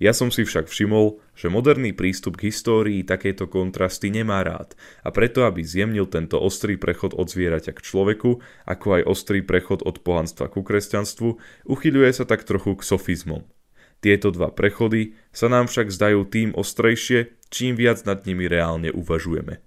Ja 0.02 0.10
som 0.10 0.34
si 0.34 0.42
však 0.42 0.66
všimol, 0.66 1.22
že 1.38 1.46
moderný 1.46 1.94
prístup 1.94 2.42
k 2.42 2.50
histórii 2.50 3.06
takéto 3.06 3.46
kontrasty 3.46 4.10
nemá 4.10 4.42
rád 4.42 4.74
a 5.06 5.14
preto, 5.14 5.46
aby 5.46 5.62
zjemnil 5.62 6.10
tento 6.10 6.42
ostrý 6.42 6.74
prechod 6.74 7.14
od 7.14 7.30
zvieraťa 7.30 7.70
k 7.70 7.84
človeku, 7.86 8.42
ako 8.66 8.86
aj 8.98 9.02
ostrý 9.06 9.46
prechod 9.46 9.86
od 9.86 10.02
pohanstva 10.02 10.50
ku 10.50 10.66
kresťanstvu, 10.66 11.38
uchyľuje 11.70 12.10
sa 12.18 12.26
tak 12.26 12.42
trochu 12.42 12.74
k 12.74 12.82
sofizmom. 12.82 13.46
Tieto 14.02 14.34
dva 14.34 14.50
prechody 14.50 15.14
sa 15.30 15.46
nám 15.46 15.70
však 15.70 15.94
zdajú 15.94 16.26
tým 16.26 16.50
ostrejšie, 16.50 17.30
čím 17.54 17.78
viac 17.78 18.02
nad 18.10 18.26
nimi 18.26 18.50
reálne 18.50 18.90
uvažujeme. 18.90 19.62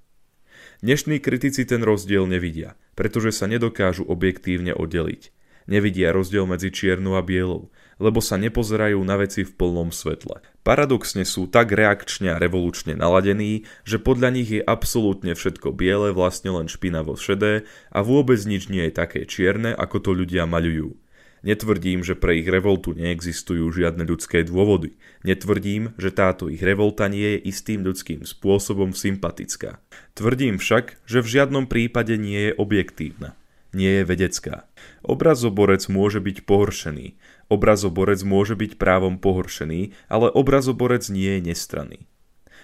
Dnešní 0.79 1.19
kritici 1.19 1.67
ten 1.67 1.83
rozdiel 1.83 2.23
nevidia, 2.23 2.79
pretože 2.99 3.31
sa 3.31 3.47
nedokážu 3.47 4.03
objektívne 4.03 4.75
oddeliť. 4.75 5.31
Nevidia 5.71 6.11
rozdiel 6.11 6.43
medzi 6.43 6.67
čiernou 6.67 7.15
a 7.15 7.23
bielou, 7.23 7.71
lebo 7.95 8.19
sa 8.19 8.35
nepozerajú 8.35 8.99
na 9.07 9.15
veci 9.15 9.47
v 9.47 9.55
plnom 9.55 9.95
svetle. 9.95 10.43
Paradoxne 10.67 11.23
sú 11.23 11.47
tak 11.47 11.71
reakčne 11.71 12.35
a 12.35 12.41
revolučne 12.41 12.99
naladení, 12.99 13.63
že 13.87 14.03
podľa 14.03 14.29
nich 14.35 14.49
je 14.51 14.59
absolútne 14.59 15.31
všetko 15.31 15.71
biele, 15.71 16.11
vlastne 16.11 16.51
len 16.51 16.67
špinavo 16.67 17.15
šedé 17.15 17.63
a 17.93 18.03
vôbec 18.03 18.41
nič 18.43 18.67
nie 18.67 18.83
je 18.89 18.97
také 18.97 19.23
čierne, 19.23 19.71
ako 19.71 20.03
to 20.03 20.11
ľudia 20.11 20.43
maľujú. 20.43 20.97
Netvrdím, 21.39 22.03
že 22.03 22.19
pre 22.19 22.43
ich 22.43 22.47
revoltu 22.47 22.91
neexistujú 22.91 23.71
žiadne 23.71 24.03
ľudské 24.03 24.43
dôvody. 24.43 24.99
Netvrdím, 25.23 25.95
že 25.95 26.11
táto 26.11 26.51
ich 26.51 26.59
revolta 26.59 27.07
nie 27.07 27.39
je 27.39 27.47
istým 27.47 27.83
ľudským 27.87 28.27
spôsobom 28.27 28.91
sympatická. 28.91 29.79
Tvrdím 30.19 30.59
však, 30.59 30.99
že 31.07 31.23
v 31.23 31.31
žiadnom 31.39 31.71
prípade 31.71 32.19
nie 32.19 32.51
je 32.51 32.57
objektívna. 32.59 33.39
Nie 33.71 34.01
je 34.01 34.03
vedecká. 34.03 34.65
Obrazoborec 35.05 35.87
môže 35.87 36.19
byť 36.19 36.43
pohoršený. 36.43 37.15
Obrazoborec 37.53 38.19
môže 38.25 38.57
byť 38.57 38.81
právom 38.81 39.21
pohoršený, 39.21 39.93
ale 40.09 40.27
obrazoborec 40.33 41.07
nie 41.13 41.37
je 41.37 41.53
nestranný. 41.53 42.01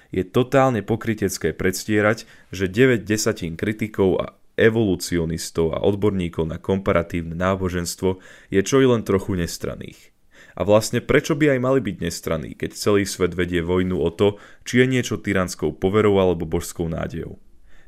Je 0.09 0.25
totálne 0.25 0.81
pokrytecké 0.81 1.53
predstierať, 1.53 2.25
že 2.49 2.69
9 2.69 3.05
desatín 3.05 3.53
kritikov 3.57 4.09
a 4.21 4.25
evolucionistov 4.55 5.75
a 5.75 5.83
odborníkov 5.83 6.47
na 6.47 6.57
komparatívne 6.59 7.35
náboženstvo 7.35 8.19
je 8.51 8.61
čo 8.63 8.81
i 8.81 8.87
len 8.87 9.03
trochu 9.03 9.35
nestranných. 9.35 10.15
A 10.55 10.63
vlastne 10.63 11.03
prečo 11.03 11.35
by 11.35 11.55
aj 11.55 11.59
mali 11.59 11.79
byť 11.83 11.95
nestranní, 11.99 12.51
keď 12.55 12.71
celý 12.79 13.03
svet 13.03 13.35
vedie 13.35 13.59
vojnu 13.59 13.99
o 13.99 14.07
to, 14.07 14.39
či 14.63 14.83
je 14.83 14.85
niečo 14.87 15.19
tyranskou 15.19 15.75
poverou 15.75 16.15
alebo 16.23 16.47
božskou 16.47 16.87
nádejou. 16.87 17.35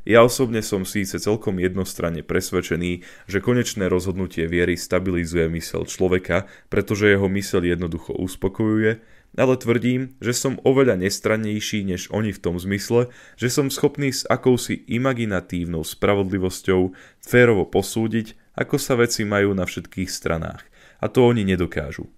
Ja 0.08 0.24
osobne 0.24 0.64
som 0.64 0.88
síce 0.88 1.20
celkom 1.20 1.60
jednostranne 1.60 2.24
presvedčený, 2.24 3.04
že 3.28 3.44
konečné 3.44 3.92
rozhodnutie 3.92 4.48
viery 4.48 4.80
stabilizuje 4.80 5.52
mysel 5.60 5.84
človeka, 5.84 6.48
pretože 6.72 7.12
jeho 7.12 7.28
mysel 7.28 7.68
jednoducho 7.68 8.16
uspokojuje, 8.16 9.04
ale 9.38 9.56
tvrdím, 9.56 10.18
že 10.18 10.34
som 10.34 10.58
oveľa 10.66 10.98
nestrannejší 10.98 11.86
než 11.86 12.10
oni 12.10 12.34
v 12.34 12.42
tom 12.42 12.58
zmysle, 12.58 13.14
že 13.38 13.54
som 13.54 13.70
schopný 13.70 14.10
s 14.10 14.26
akousi 14.26 14.82
imaginatívnou 14.90 15.86
spravodlivosťou 15.86 16.92
férovo 17.22 17.70
posúdiť, 17.70 18.34
ako 18.58 18.76
sa 18.82 18.98
veci 18.98 19.24
majú 19.24 19.54
na 19.54 19.70
všetkých 19.70 20.10
stranách. 20.10 20.66
A 20.98 21.06
to 21.06 21.30
oni 21.30 21.46
nedokážu. 21.46 22.10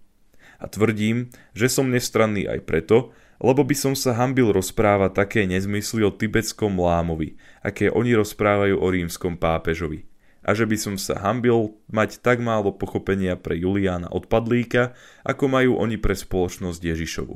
A 0.59 0.71
tvrdím, 0.71 1.27
že 1.51 1.67
som 1.67 1.91
nestranný 1.91 2.47
aj 2.47 2.63
preto, 2.63 3.11
lebo 3.39 3.63
by 3.63 3.75
som 3.75 3.93
sa 3.95 4.15
hambil 4.15 4.51
rozprávať 4.51 5.11
také 5.15 5.41
nezmysly 5.47 6.03
o 6.03 6.11
tibetskom 6.11 6.75
lámovi, 6.75 7.39
aké 7.63 7.87
oni 7.87 8.15
rozprávajú 8.15 8.75
o 8.79 8.87
rímskom 8.91 9.39
pápežovi. 9.39 10.08
A 10.43 10.55
že 10.55 10.63
by 10.63 10.77
som 10.79 10.95
sa 10.95 11.19
hambil 11.19 11.75
mať 11.91 12.23
tak 12.23 12.39
málo 12.39 12.71
pochopenia 12.71 13.35
pre 13.35 13.59
Juliána 13.59 14.07
Odpadlíka, 14.07 14.95
ako 15.27 15.45
majú 15.51 15.71
oni 15.77 15.99
pre 15.99 16.15
spoločnosť 16.15 16.79
Ježišovu. 16.79 17.35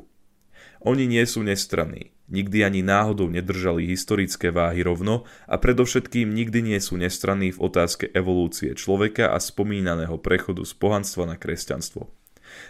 Oni 0.84 1.08
nie 1.08 1.24
sú 1.24 1.40
nestranní, 1.40 2.12
nikdy 2.28 2.64
ani 2.64 2.80
náhodou 2.84 3.28
nedržali 3.32 3.88
historické 3.88 4.52
váhy 4.52 4.84
rovno 4.84 5.24
a 5.48 5.56
predovšetkým 5.56 6.32
nikdy 6.32 6.60
nie 6.74 6.78
sú 6.80 7.00
nestranní 7.00 7.56
v 7.56 7.62
otázke 7.64 8.12
evolúcie 8.12 8.76
človeka 8.76 9.32
a 9.32 9.40
spomínaného 9.40 10.20
prechodu 10.20 10.60
z 10.64 10.72
pohanstva 10.76 11.24
na 11.24 11.36
kresťanstvo. 11.40 12.12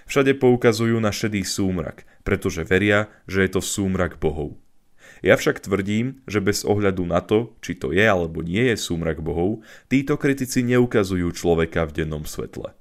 Všade 0.07 0.39
poukazujú 0.39 0.97
na 1.03 1.11
šedý 1.11 1.43
súmrak, 1.43 2.07
pretože 2.23 2.65
veria, 2.65 3.11
že 3.27 3.45
je 3.45 3.51
to 3.59 3.61
súmrak 3.61 4.23
bohov. 4.23 4.57
Ja 5.21 5.39
však 5.39 5.63
tvrdím, 5.63 6.25
že 6.27 6.43
bez 6.43 6.67
ohľadu 6.67 7.07
na 7.07 7.23
to, 7.23 7.55
či 7.63 7.79
to 7.79 7.95
je 7.95 8.03
alebo 8.03 8.43
nie 8.43 8.73
je 8.73 8.77
súmrak 8.81 9.23
bohov, 9.23 9.63
títo 9.87 10.19
kritici 10.19 10.67
neukazujú 10.67 11.31
človeka 11.31 11.87
v 11.87 12.03
dennom 12.03 12.27
svetle. 12.27 12.75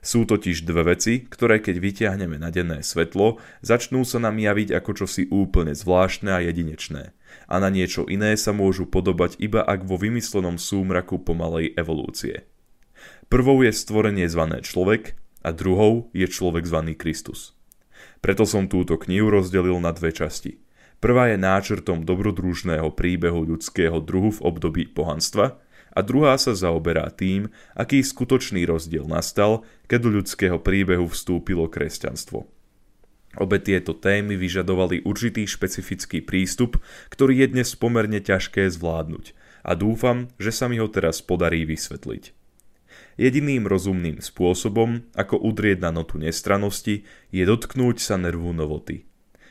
Sú 0.00 0.24
totiž 0.24 0.64
dve 0.64 0.96
veci, 0.96 1.28
ktoré 1.28 1.60
keď 1.60 1.76
vyťahneme 1.76 2.40
na 2.40 2.48
denné 2.48 2.80
svetlo, 2.80 3.36
začnú 3.60 4.08
sa 4.08 4.16
nám 4.16 4.40
javiť 4.40 4.72
ako 4.72 4.90
čosi 5.04 5.28
úplne 5.28 5.76
zvláštne 5.76 6.32
a 6.32 6.40
jedinečné. 6.40 7.12
A 7.46 7.54
na 7.60 7.68
niečo 7.68 8.08
iné 8.08 8.32
sa 8.40 8.56
môžu 8.56 8.88
podobať 8.88 9.36
iba 9.36 9.60
ak 9.60 9.84
vo 9.84 10.00
vymyslenom 10.00 10.56
súmraku 10.56 11.20
pomalej 11.20 11.76
evolúcie. 11.76 12.48
Prvou 13.28 13.60
je 13.60 13.70
stvorenie 13.76 14.24
zvané 14.26 14.64
človek 14.64 15.20
a 15.44 15.52
druhou 15.52 16.08
je 16.16 16.26
človek 16.26 16.64
zvaný 16.64 16.96
Kristus. 16.96 17.52
Preto 18.24 18.48
som 18.48 18.72
túto 18.72 18.96
knihu 18.96 19.28
rozdelil 19.28 19.76
na 19.84 19.92
dve 19.92 20.12
časti. 20.16 20.60
Prvá 21.00 21.32
je 21.32 21.40
náčrtom 21.40 22.04
dobrodružného 22.04 22.92
príbehu 22.92 23.48
ľudského 23.48 24.04
druhu 24.04 24.36
v 24.36 24.44
období 24.44 24.84
pohanstva 24.92 25.56
a 25.96 26.00
druhá 26.04 26.36
sa 26.36 26.52
zaoberá 26.52 27.08
tým, 27.08 27.48
aký 27.72 28.04
skutočný 28.04 28.68
rozdiel 28.68 29.08
nastal, 29.08 29.64
keď 29.88 29.98
do 30.04 30.10
ľudského 30.20 30.60
príbehu 30.60 31.08
vstúpilo 31.08 31.66
kresťanstvo. 31.72 32.46
Obe 33.40 33.62
tieto 33.62 33.96
témy 33.96 34.36
vyžadovali 34.36 35.06
určitý 35.06 35.46
špecifický 35.46 36.20
prístup, 36.20 36.82
ktorý 37.08 37.46
je 37.46 37.58
dnes 37.58 37.68
pomerne 37.78 38.20
ťažké 38.20 38.68
zvládnuť 38.68 39.32
a 39.64 39.72
dúfam, 39.72 40.28
že 40.36 40.52
sa 40.52 40.68
mi 40.68 40.82
ho 40.82 40.88
teraz 40.90 41.24
podarí 41.24 41.64
vysvetliť. 41.64 42.36
Jediným 43.16 43.64
rozumným 43.68 44.18
spôsobom, 44.18 45.06
ako 45.16 45.40
udrieť 45.40 45.80
na 45.80 45.94
notu 45.94 46.18
nestranosti, 46.20 47.06
je 47.30 47.42
dotknúť 47.46 47.96
sa 48.02 48.18
nervu 48.18 48.50
novoty. 48.50 49.09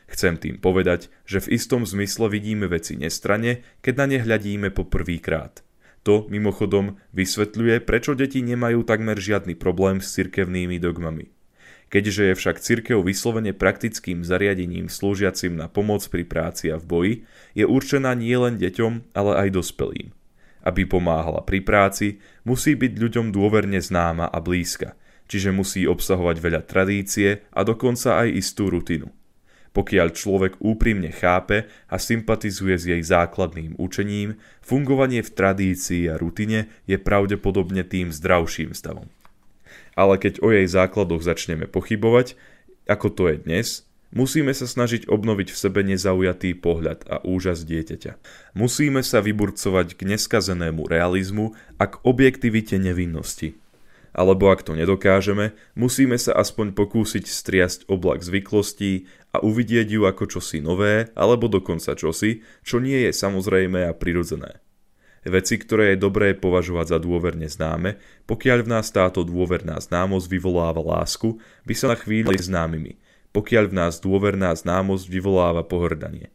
Chcem 0.10 0.42
tým 0.42 0.58
povedať, 0.58 1.14
že 1.30 1.38
v 1.38 1.54
istom 1.54 1.86
zmysle 1.86 2.34
vidíme 2.34 2.66
veci 2.66 2.98
nestrane, 2.98 3.62
keď 3.86 3.94
na 3.94 4.06
ne 4.10 4.18
hľadíme 4.18 4.74
po 4.74 4.90
prvýkrát. 4.90 5.62
To, 6.02 6.26
mimochodom, 6.34 6.98
vysvetľuje, 7.14 7.86
prečo 7.86 8.18
deti 8.18 8.42
nemajú 8.42 8.82
takmer 8.82 9.22
žiadny 9.22 9.54
problém 9.54 10.02
s 10.02 10.18
cirkevnými 10.18 10.82
dogmami. 10.82 11.30
Keďže 11.90 12.34
je 12.34 12.34
však 12.38 12.58
cirkev 12.62 13.02
vyslovene 13.02 13.54
praktickým 13.54 14.22
zariadením 14.22 14.90
slúžiacim 14.90 15.58
na 15.58 15.66
pomoc 15.70 16.06
pri 16.06 16.26
práci 16.26 16.70
a 16.70 16.78
v 16.78 16.86
boji, 16.86 17.14
je 17.58 17.66
určená 17.66 18.14
nielen 18.14 18.62
deťom, 18.62 19.14
ale 19.14 19.32
aj 19.46 19.58
dospelým. 19.58 20.14
Aby 20.66 20.86
pomáhala 20.86 21.42
pri 21.42 21.62
práci, 21.66 22.22
musí 22.46 22.78
byť 22.78 22.94
ľuďom 22.94 23.26
dôverne 23.34 23.82
známa 23.82 24.30
a 24.30 24.38
blízka, 24.38 24.94
čiže 25.26 25.50
musí 25.50 25.90
obsahovať 25.90 26.38
veľa 26.38 26.62
tradície 26.66 27.46
a 27.54 27.62
dokonca 27.66 28.22
aj 28.22 28.38
istú 28.38 28.70
rutinu. 28.70 29.10
Pokiaľ 29.70 30.18
človek 30.18 30.58
úprimne 30.58 31.14
chápe 31.14 31.70
a 31.86 31.96
sympatizuje 32.02 32.76
s 32.76 32.86
jej 32.90 33.02
základným 33.06 33.78
učením, 33.78 34.42
fungovanie 34.66 35.22
v 35.22 35.30
tradícii 35.30 36.10
a 36.10 36.18
rutine 36.18 36.74
je 36.90 36.98
pravdepodobne 36.98 37.86
tým 37.86 38.10
zdravším 38.10 38.74
stavom. 38.74 39.06
Ale 39.94 40.18
keď 40.18 40.42
o 40.42 40.50
jej 40.50 40.66
základoch 40.66 41.22
začneme 41.22 41.70
pochybovať, 41.70 42.34
ako 42.90 43.08
to 43.14 43.24
je 43.30 43.38
dnes, 43.46 43.68
Musíme 44.10 44.50
sa 44.58 44.66
snažiť 44.66 45.06
obnoviť 45.06 45.54
v 45.54 45.62
sebe 45.70 45.86
nezaujatý 45.86 46.58
pohľad 46.58 47.06
a 47.06 47.22
úžas 47.22 47.62
dieťaťa. 47.62 48.18
Musíme 48.58 49.06
sa 49.06 49.22
vyburcovať 49.22 49.94
k 49.94 50.02
neskazenému 50.10 50.90
realizmu 50.90 51.54
a 51.78 51.86
k 51.86 52.02
objektivite 52.02 52.82
nevinnosti. 52.82 53.54
Alebo 54.20 54.52
ak 54.52 54.68
to 54.68 54.76
nedokážeme, 54.76 55.56
musíme 55.80 56.20
sa 56.20 56.36
aspoň 56.36 56.76
pokúsiť 56.76 57.24
striasť 57.24 57.80
oblak 57.88 58.20
zvyklostí 58.20 59.08
a 59.32 59.40
uvidieť 59.40 59.88
ju 59.96 60.02
ako 60.04 60.28
čosi 60.28 60.60
nové, 60.60 61.08
alebo 61.16 61.48
dokonca 61.48 61.96
čosi, 61.96 62.44
čo 62.60 62.84
nie 62.84 63.08
je 63.08 63.16
samozrejme 63.16 63.88
a 63.88 63.96
prirodzené. 63.96 64.60
Veci, 65.24 65.56
ktoré 65.56 65.96
je 65.96 66.04
dobré 66.04 66.36
považovať 66.36 66.96
za 66.96 67.00
dôverne 67.00 67.48
známe, 67.48 67.96
pokiaľ 68.28 68.68
v 68.68 68.72
nás 68.76 68.92
táto 68.92 69.24
dôverná 69.24 69.80
známosť 69.80 70.28
vyvoláva 70.28 70.84
lásku, 70.84 71.40
by 71.64 71.74
sa 71.76 71.96
na 71.96 71.96
chvíľu 71.96 72.36
známymi– 72.36 73.00
pokiaľ 73.30 73.70
v 73.70 73.78
nás 73.78 74.02
dôverná 74.02 74.54
známosť 74.58 75.06
vyvoláva 75.06 75.62
pohrdanie. 75.62 76.34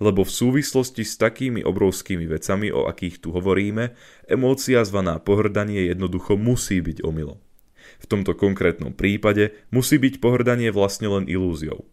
Lebo 0.00 0.24
v 0.24 0.32
súvislosti 0.32 1.04
s 1.04 1.20
takými 1.20 1.60
obrovskými 1.60 2.24
vecami, 2.24 2.72
o 2.72 2.88
akých 2.88 3.20
tu 3.20 3.36
hovoríme, 3.36 3.92
emócia 4.24 4.80
zvaná 4.80 5.20
pohrdanie 5.20 5.84
jednoducho 5.92 6.40
musí 6.40 6.80
byť 6.80 7.04
omylom. 7.04 7.36
V 8.00 8.06
tomto 8.08 8.32
konkrétnom 8.32 8.96
prípade 8.96 9.52
musí 9.68 10.00
byť 10.00 10.24
pohrdanie 10.24 10.72
vlastne 10.72 11.12
len 11.12 11.24
ilúziou. 11.28 11.84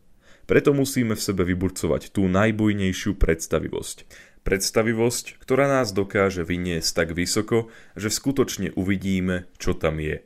Preto 0.48 0.72
musíme 0.72 1.20
v 1.20 1.26
sebe 1.28 1.44
vyburcovať 1.44 2.16
tú 2.16 2.32
najbujnejšiu 2.32 3.20
predstavivosť. 3.20 4.08
Predstavivosť, 4.48 5.44
ktorá 5.44 5.68
nás 5.68 5.92
dokáže 5.92 6.48
vyniesť 6.48 6.90
tak 6.96 7.10
vysoko, 7.12 7.68
že 8.00 8.08
skutočne 8.08 8.72
uvidíme, 8.80 9.52
čo 9.60 9.76
tam 9.76 10.00
je. 10.00 10.24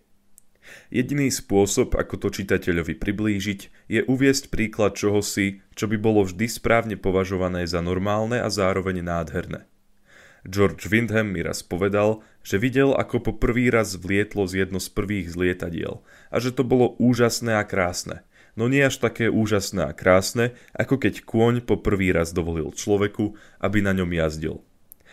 Jediný 0.93 1.27
spôsob, 1.33 1.97
ako 1.97 2.15
to 2.21 2.27
čitateľovi 2.29 2.95
priblížiť, 2.97 3.89
je 3.89 4.01
uviesť 4.05 4.53
príklad 4.53 4.95
čohosi, 4.95 5.61
čo 5.73 5.85
by 5.89 5.97
bolo 5.97 6.23
vždy 6.23 6.45
správne 6.47 6.95
považované 6.95 7.65
za 7.65 7.83
normálne 7.83 8.39
a 8.39 8.49
zároveň 8.49 9.01
nádherné. 9.01 9.65
George 10.41 10.89
Windham 10.89 11.37
mi 11.37 11.45
raz 11.45 11.61
povedal, 11.61 12.25
že 12.41 12.57
videl, 12.57 12.97
ako 12.97 13.21
po 13.21 13.31
prvý 13.37 13.69
raz 13.69 13.93
vlietlo 13.93 14.49
z 14.49 14.65
jedno 14.65 14.81
z 14.81 14.89
prvých 14.89 15.29
zlietadiel 15.29 16.01
a 16.33 16.41
že 16.41 16.49
to 16.49 16.65
bolo 16.65 16.97
úžasné 16.97 17.61
a 17.61 17.63
krásne. 17.65 18.25
No 18.57 18.67
nie 18.67 18.83
až 18.83 18.99
také 18.99 19.29
úžasné 19.29 19.87
a 19.87 19.93
krásne, 19.95 20.57
ako 20.75 20.97
keď 20.97 21.23
kôň 21.23 21.63
po 21.63 21.79
prvý 21.79 22.11
raz 22.11 22.33
dovolil 22.33 22.73
človeku, 22.73 23.37
aby 23.61 23.79
na 23.79 23.93
ňom 23.95 24.11
jazdil. 24.11 24.65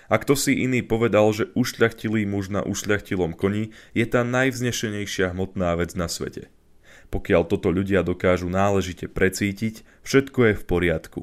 A 0.09 0.17
kto 0.17 0.35
si 0.35 0.57
iný 0.65 0.81
povedal, 0.81 1.29
že 1.37 1.53
ušľachtilý 1.53 2.25
muž 2.25 2.49
na 2.49 2.65
ušľachtilom 2.65 3.37
koni 3.37 3.77
je 3.93 4.05
tá 4.09 4.25
najvznešenejšia 4.25 5.37
hmotná 5.37 5.77
vec 5.77 5.93
na 5.93 6.09
svete. 6.09 6.49
Pokiaľ 7.09 7.43
toto 7.49 7.69
ľudia 7.73 8.05
dokážu 8.05 8.49
náležite 8.53 9.09
precítiť, 9.09 9.85
všetko 10.05 10.53
je 10.53 10.55
v 10.57 10.65
poriadku. 10.65 11.21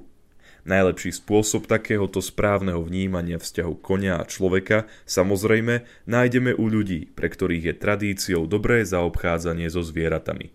Najlepší 0.66 1.14
spôsob 1.14 1.70
takéhoto 1.70 2.26
správneho 2.26 2.82
vnímania 2.82 3.38
vzťahu 3.38 3.74
konia 3.86 4.18
a 4.18 4.26
človeka 4.26 4.90
samozrejme 5.06 5.86
nájdeme 6.10 6.58
u 6.58 6.66
ľudí, 6.66 7.14
pre 7.14 7.30
ktorých 7.30 7.70
je 7.70 7.74
tradíciou 7.78 8.50
dobré 8.50 8.82
zaobchádzanie 8.82 9.70
so 9.70 9.86
zvieratami. 9.86 10.50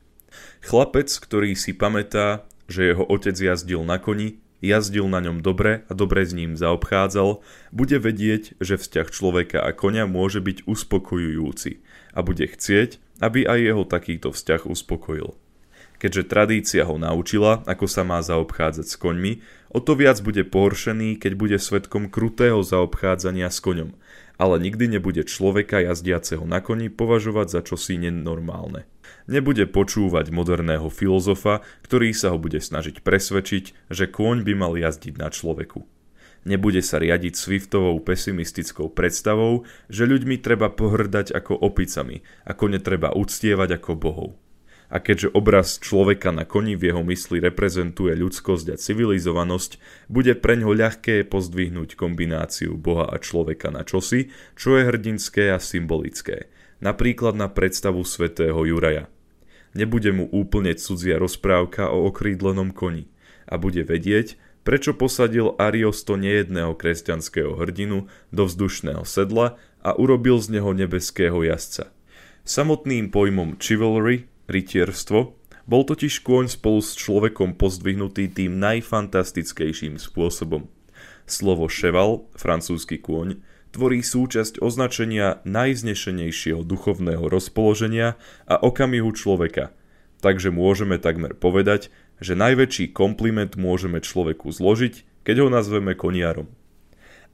Chlapec, 0.67 1.07
ktorý 1.15 1.55
si 1.55 1.79
pamätá, 1.79 2.43
že 2.67 2.91
jeho 2.91 3.07
otec 3.07 3.39
jazdil 3.39 3.87
na 3.87 4.03
koni, 4.03 4.43
jazdil 4.61 5.09
na 5.09 5.21
ňom 5.25 5.41
dobre 5.41 5.85
a 5.89 5.93
dobre 5.93 6.25
s 6.25 6.33
ním 6.33 6.57
zaobchádzal, 6.57 7.41
bude 7.73 7.97
vedieť, 8.01 8.57
že 8.61 8.81
vzťah 8.81 9.09
človeka 9.09 9.59
a 9.61 9.73
konia 9.73 10.05
môže 10.05 10.41
byť 10.41 10.69
uspokojujúci 10.69 11.81
a 12.17 12.21
bude 12.21 12.47
chcieť, 12.49 13.01
aby 13.21 13.45
aj 13.45 13.59
jeho 13.61 13.85
takýto 13.85 14.29
vzťah 14.33 14.69
uspokojil. 14.69 15.37
Keďže 16.01 16.33
tradícia 16.33 16.89
ho 16.89 16.97
naučila, 16.97 17.61
ako 17.69 17.85
sa 17.85 18.01
má 18.09 18.25
zaobchádzať 18.25 18.87
s 18.89 18.97
koňmi, 18.97 19.33
o 19.69 19.85
to 19.85 19.93
viac 19.93 20.17
bude 20.25 20.49
pohoršený, 20.49 21.21
keď 21.21 21.33
bude 21.37 21.57
svetkom 21.61 22.09
krutého 22.09 22.65
zaobchádzania 22.65 23.53
s 23.53 23.61
koňom, 23.61 23.93
ale 24.41 24.57
nikdy 24.65 24.97
nebude 24.97 25.29
človeka 25.29 25.85
jazdiaceho 25.85 26.49
na 26.49 26.65
koni 26.65 26.89
považovať 26.89 27.53
za 27.53 27.61
čosi 27.61 28.01
nenormálne. 28.01 28.89
Nebude 29.31 29.71
počúvať 29.71 30.35
moderného 30.35 30.91
filozofa, 30.91 31.63
ktorý 31.87 32.11
sa 32.11 32.35
ho 32.35 32.39
bude 32.43 32.59
snažiť 32.59 32.99
presvedčiť, 32.99 33.87
že 33.87 34.11
kôň 34.11 34.43
by 34.43 34.53
mal 34.59 34.75
jazdiť 34.75 35.15
na 35.23 35.31
človeku. 35.31 35.87
Nebude 36.51 36.83
sa 36.83 36.99
riadiť 36.99 37.39
Swiftovou 37.39 38.03
pesimistickou 38.03 38.91
predstavou, 38.91 39.63
že 39.87 40.11
ľuďmi 40.11 40.43
treba 40.43 40.67
pohrdať 40.67 41.31
ako 41.31 41.63
opicami, 41.63 42.27
ako 42.43 42.75
netreba 42.75 43.15
uctievať 43.15 43.79
ako 43.79 43.93
bohov. 43.95 44.31
A 44.91 44.99
keďže 44.99 45.31
obraz 45.31 45.79
človeka 45.79 46.35
na 46.35 46.43
koni 46.43 46.75
v 46.75 46.91
jeho 46.91 47.07
mysli 47.07 47.39
reprezentuje 47.39 48.11
ľudskosť 48.19 48.75
a 48.75 48.77
civilizovanosť, 48.83 49.79
bude 50.11 50.35
preňho 50.35 50.75
ľahké 50.75 51.23
pozdvihnúť 51.31 51.95
kombináciu 51.95 52.75
boha 52.75 53.07
a 53.07 53.23
človeka 53.23 53.71
na 53.71 53.87
čosi, 53.87 54.35
čo 54.59 54.75
je 54.75 54.91
hrdinské 54.91 55.55
a 55.55 55.63
symbolické– 55.63 56.39
napríklad 56.81 57.37
na 57.37 57.47
predstavu 57.47 58.03
svätého 58.03 58.59
Juraja. 58.65 59.07
Nebude 59.71 60.11
mu 60.11 60.27
úplne 60.35 60.75
cudzia 60.75 61.17
rozprávka 61.21 61.91
o 61.95 62.11
okrídlenom 62.11 62.75
koni 62.75 63.07
a 63.47 63.55
bude 63.55 63.87
vedieť, 63.87 64.35
prečo 64.67 64.93
posadil 64.93 65.57
Ariosto 65.57 66.19
nejedného 66.19 66.75
kresťanského 66.77 67.57
hrdinu 67.57 68.11
do 68.35 68.43
vzdušného 68.45 69.07
sedla 69.07 69.57
a 69.81 69.91
urobil 69.97 70.37
z 70.43 70.61
neho 70.61 70.71
nebeského 70.77 71.41
jazdca. 71.47 71.89
Samotným 72.45 73.15
pojmom 73.15 73.57
chivalry, 73.63 74.27
rytierstvo, 74.51 75.39
bol 75.71 75.83
totiž 75.87 76.27
kôň 76.27 76.51
spolu 76.51 76.83
s 76.83 76.99
človekom 76.99 77.55
pozdvihnutý 77.55 78.27
tým 78.27 78.59
najfantastickejším 78.59 80.03
spôsobom. 80.03 80.67
Slovo 81.31 81.71
cheval, 81.71 82.27
francúzsky 82.35 82.99
kôň, 82.99 83.39
tvorí 83.71 84.03
súčasť 84.03 84.59
označenia 84.59 85.43
najznešenejšieho 85.47 86.67
duchovného 86.67 87.31
rozpoloženia 87.31 88.19
a 88.47 88.55
okamihu 88.59 89.15
človeka. 89.15 89.71
Takže 90.21 90.53
môžeme 90.53 91.01
takmer 91.01 91.33
povedať, 91.33 91.89
že 92.21 92.37
najväčší 92.37 92.93
kompliment 92.93 93.57
môžeme 93.57 94.03
človeku 94.03 94.53
zložiť, 94.53 95.25
keď 95.25 95.37
ho 95.47 95.49
nazveme 95.49 95.97
koniarom. 95.97 96.51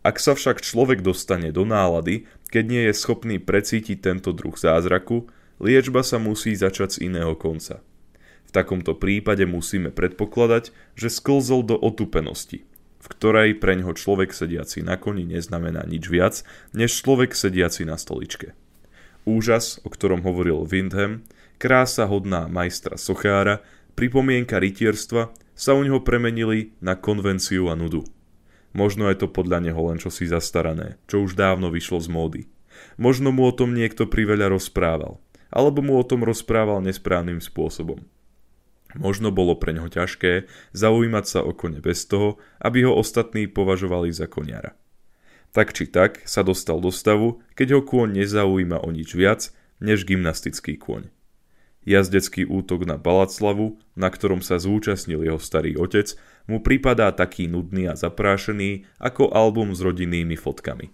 Ak 0.06 0.22
sa 0.22 0.38
však 0.38 0.62
človek 0.62 1.02
dostane 1.02 1.50
do 1.50 1.66
nálady, 1.66 2.30
keď 2.54 2.64
nie 2.70 2.82
je 2.86 2.94
schopný 2.94 3.42
precítiť 3.42 3.98
tento 3.98 4.30
druh 4.30 4.54
zázraku, 4.54 5.26
liečba 5.58 6.06
sa 6.06 6.22
musí 6.22 6.54
začať 6.54 7.00
z 7.00 7.10
iného 7.10 7.34
konca. 7.34 7.82
V 8.46 8.50
takomto 8.54 8.94
prípade 8.94 9.42
musíme 9.42 9.90
predpokladať, 9.90 10.70
že 10.94 11.10
sklzol 11.10 11.66
do 11.66 11.74
otupenosti– 11.74 12.62
v 13.06 13.14
ktorej 13.14 13.62
pre 13.62 13.78
ňoho 13.78 13.94
človek 13.94 14.34
sediaci 14.34 14.82
na 14.82 14.98
koni 14.98 15.22
neznamená 15.22 15.86
nič 15.86 16.10
viac, 16.10 16.42
než 16.74 16.90
človek 16.90 17.38
sediaci 17.38 17.86
na 17.86 17.94
stoličke. 17.94 18.58
Úžas, 19.22 19.78
o 19.86 19.88
ktorom 19.94 20.26
hovoril 20.26 20.66
Windham, 20.66 21.22
krása 21.62 22.10
hodná 22.10 22.50
majstra 22.50 22.98
Sochára, 22.98 23.62
pripomienka 23.94 24.58
rytierstva 24.58 25.30
sa 25.54 25.78
u 25.78 25.86
neho 25.86 26.02
premenili 26.02 26.74
na 26.82 26.98
konvenciu 26.98 27.70
a 27.70 27.78
nudu. 27.78 28.02
Možno 28.74 29.06
je 29.06 29.22
to 29.22 29.30
podľa 29.30 29.62
neho 29.62 29.80
len 29.86 30.02
čosi 30.02 30.26
zastarané, 30.26 30.98
čo 31.06 31.22
už 31.22 31.38
dávno 31.38 31.70
vyšlo 31.70 32.02
z 32.02 32.08
módy. 32.10 32.42
Možno 32.98 33.30
mu 33.30 33.46
o 33.46 33.54
tom 33.54 33.72
niekto 33.72 34.10
priveľa 34.10 34.52
rozprával, 34.52 35.22
alebo 35.48 35.80
mu 35.80 35.94
o 35.96 36.04
tom 36.04 36.26
rozprával 36.26 36.82
nesprávnym 36.82 37.38
spôsobom. 37.38 38.02
Možno 38.94 39.34
bolo 39.34 39.58
pre 39.58 39.74
ňoho 39.74 39.90
ťažké 39.90 40.46
zaujímať 40.70 41.24
sa 41.26 41.40
o 41.42 41.50
kone 41.50 41.82
bez 41.82 42.06
toho, 42.06 42.38
aby 42.62 42.86
ho 42.86 42.94
ostatní 42.94 43.50
považovali 43.50 44.14
za 44.14 44.30
koniara. 44.30 44.78
Tak 45.50 45.74
či 45.74 45.90
tak 45.90 46.22
sa 46.28 46.46
dostal 46.46 46.78
do 46.78 46.94
stavu, 46.94 47.42
keď 47.58 47.80
ho 47.80 47.82
kôň 47.82 48.22
nezaujíma 48.22 48.78
o 48.84 48.88
nič 48.94 49.16
viac 49.16 49.50
než 49.80 50.06
gymnastický 50.06 50.78
kôň. 50.78 51.10
Jazdecký 51.86 52.42
útok 52.42 52.82
na 52.82 52.98
Balaclavu, 52.98 53.78
na 53.94 54.10
ktorom 54.10 54.42
sa 54.42 54.58
zúčastnil 54.58 55.22
jeho 55.22 55.38
starý 55.38 55.78
otec, 55.78 56.18
mu 56.50 56.58
pripadá 56.58 57.14
taký 57.14 57.46
nudný 57.46 57.86
a 57.86 57.94
zaprášený 57.94 58.84
ako 58.98 59.30
album 59.30 59.70
s 59.70 59.80
rodinnými 59.86 60.34
fotkami. 60.34 60.90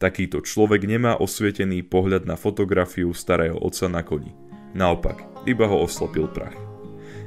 Takýto 0.00 0.40
človek 0.40 0.88
nemá 0.88 1.20
osvietený 1.20 1.84
pohľad 1.84 2.24
na 2.24 2.36
fotografiu 2.36 3.12
starého 3.12 3.60
otca 3.60 3.88
na 3.92 4.00
koni. 4.00 4.32
Naopak, 4.72 5.20
iba 5.48 5.68
ho 5.68 5.84
oslopil 5.84 6.28
prach 6.32 6.65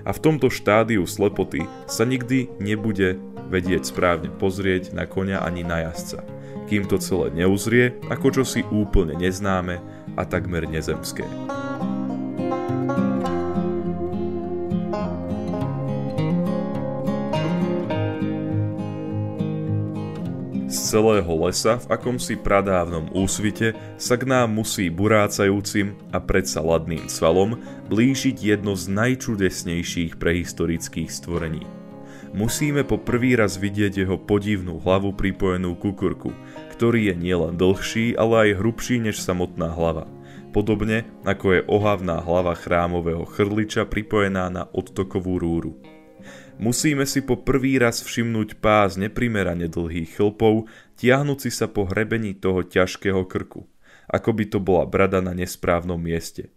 a 0.09 0.11
v 0.11 0.23
tomto 0.25 0.49
štádiu 0.49 1.05
slepoty 1.05 1.69
sa 1.85 2.01
nikdy 2.01 2.49
nebude 2.57 3.21
vedieť 3.53 3.93
správne 3.93 4.33
pozrieť 4.33 4.89
na 4.97 5.05
konia 5.05 5.37
ani 5.45 5.61
na 5.61 5.85
jazdca, 5.85 6.25
kým 6.65 6.89
to 6.89 6.97
celé 6.97 7.29
neuzrie 7.37 7.93
ako 8.09 8.41
čosi 8.41 8.65
úplne 8.73 9.13
neznáme 9.13 9.77
a 10.17 10.25
takmer 10.25 10.65
nezemské. 10.65 11.21
Celého 20.89 21.33
lesa 21.45 21.77
v 21.77 21.85
akomsi 21.93 22.33
pradávnom 22.33 23.13
úsvite 23.13 23.77
sa 24.01 24.17
k 24.17 24.25
nám 24.25 24.57
musí 24.57 24.89
burácajúcim 24.89 25.93
a 26.09 26.17
predsa 26.17 26.65
ladným 26.65 27.05
svalom 27.05 27.61
blížiť 27.93 28.33
jedno 28.33 28.73
z 28.73 28.89
najčudesnejších 28.97 30.17
prehistorických 30.17 31.13
stvorení. 31.13 31.61
Musíme 32.33 32.81
po 32.81 32.97
prvý 32.97 33.37
raz 33.37 33.61
vidieť 33.61 34.01
jeho 34.01 34.17
podivnú 34.17 34.81
hlavu 34.81 35.13
pripojenú 35.13 35.77
kukurku, 35.77 36.33
ktorý 36.73 37.13
je 37.13 37.15
nielen 37.21 37.53
dlhší, 37.53 38.17
ale 38.17 38.49
aj 38.49 38.57
hrubší 38.57 38.97
než 38.97 39.21
samotná 39.21 39.69
hlava. 39.69 40.09
Podobne 40.49 41.05
ako 41.21 41.45
je 41.53 41.65
ohavná 41.69 42.17
hlava 42.17 42.57
chrámového 42.57 43.29
chrliča 43.29 43.85
pripojená 43.85 44.49
na 44.49 44.65
odtokovú 44.73 45.37
rúru. 45.37 45.77
Musíme 46.59 47.07
si 47.07 47.23
po 47.23 47.39
prvý 47.39 47.79
raz 47.79 48.03
všimnúť 48.03 48.59
pás 48.59 48.99
neprimerane 48.99 49.71
dlhých 49.71 50.19
chlpov, 50.19 50.67
tiahnúci 50.99 51.55
sa 51.55 51.71
po 51.71 51.87
hrebení 51.87 52.35
toho 52.35 52.67
ťažkého 52.67 53.23
krku, 53.31 53.63
ako 54.11 54.29
by 54.35 54.43
to 54.43 54.59
bola 54.59 54.83
brada 54.83 55.23
na 55.23 55.31
nesprávnom 55.31 55.95
mieste. 55.95 56.51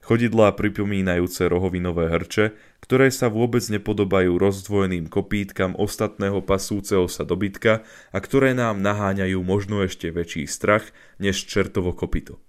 Chodidlá 0.00 0.56
pripomínajúce 0.56 1.52
rohovinové 1.52 2.08
hrče, 2.08 2.56
ktoré 2.80 3.12
sa 3.12 3.28
vôbec 3.28 3.60
nepodobajú 3.68 4.40
rozdvojeným 4.40 5.12
kopítkam 5.12 5.76
ostatného 5.76 6.40
pasúceho 6.40 7.04
sa 7.04 7.28
dobytka 7.28 7.84
a 8.08 8.18
ktoré 8.24 8.56
nám 8.56 8.80
naháňajú 8.80 9.36
možno 9.44 9.84
ešte 9.84 10.08
väčší 10.08 10.48
strach 10.48 10.88
než 11.20 11.44
čertovo 11.44 11.92
kopito. 11.92 12.40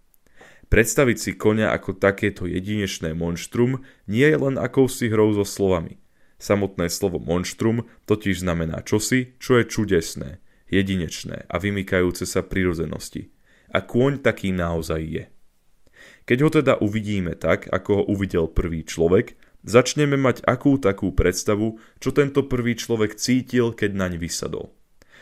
Predstaviť 0.71 1.17
si 1.19 1.31
konia 1.35 1.75
ako 1.75 1.99
takéto 1.99 2.47
jedinečné 2.47 3.11
monštrum 3.11 3.83
nie 4.07 4.25
je 4.25 4.39
len 4.39 4.55
akousi 4.55 5.11
hrou 5.11 5.35
so 5.35 5.43
slovami. 5.43 6.02
Samotné 6.43 6.91
slovo 6.91 7.23
monštrum 7.23 7.87
totiž 8.03 8.43
znamená 8.43 8.83
čosi, 8.83 9.39
čo 9.39 9.55
je 9.55 9.63
čudesné, 9.63 10.43
jedinečné 10.67 11.47
a 11.47 11.55
vymykajúce 11.55 12.27
sa 12.27 12.43
prirodzenosti. 12.43 13.31
A 13.71 13.79
kôň 13.79 14.19
taký 14.19 14.51
naozaj 14.51 15.01
je. 15.07 15.23
Keď 16.27 16.37
ho 16.43 16.49
teda 16.51 16.73
uvidíme 16.83 17.39
tak, 17.39 17.71
ako 17.71 17.89
ho 17.95 18.03
uvidel 18.11 18.51
prvý 18.51 18.83
človek, 18.83 19.39
začneme 19.63 20.19
mať 20.19 20.43
akú 20.43 20.75
takú 20.75 21.15
predstavu, 21.15 21.79
čo 22.03 22.11
tento 22.11 22.43
prvý 22.43 22.75
človek 22.75 23.15
cítil, 23.15 23.71
keď 23.71 23.95
naň 23.95 24.19
vysadol. 24.19 24.75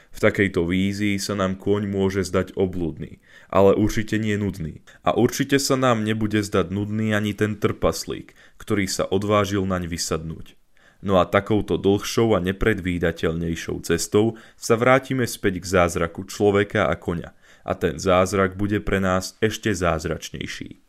V 0.10 0.20
takejto 0.26 0.66
vízii 0.66 1.22
sa 1.22 1.38
nám 1.38 1.62
kôň 1.62 1.86
môže 1.86 2.26
zdať 2.26 2.58
oblúdny, 2.58 3.22
ale 3.48 3.78
určite 3.78 4.18
nie 4.18 4.36
nudný. 4.42 4.82
A 5.06 5.14
určite 5.14 5.62
sa 5.62 5.78
nám 5.78 6.02
nebude 6.02 6.42
zdať 6.42 6.74
nudný 6.74 7.14
ani 7.14 7.38
ten 7.38 7.62
trpaslík, 7.62 8.34
ktorý 8.58 8.90
sa 8.90 9.06
odvážil 9.06 9.64
naň 9.70 9.86
vysadnúť. 9.88 10.60
No 11.02 11.18
a 11.18 11.26
takouto 11.26 11.82
dlhšou 11.82 12.38
a 12.38 12.40
nepredvídateľnejšou 12.46 13.82
cestou 13.82 14.38
sa 14.54 14.78
vrátime 14.78 15.26
späť 15.26 15.66
k 15.66 15.66
zázraku 15.82 16.30
človeka 16.30 16.86
a 16.86 16.94
koňa 16.94 17.34
a 17.66 17.72
ten 17.78 17.98
zázrak 17.98 18.58
bude 18.58 18.82
pre 18.82 19.02
nás 19.02 19.38
ešte 19.42 19.74
zázračnejší. 19.74 20.82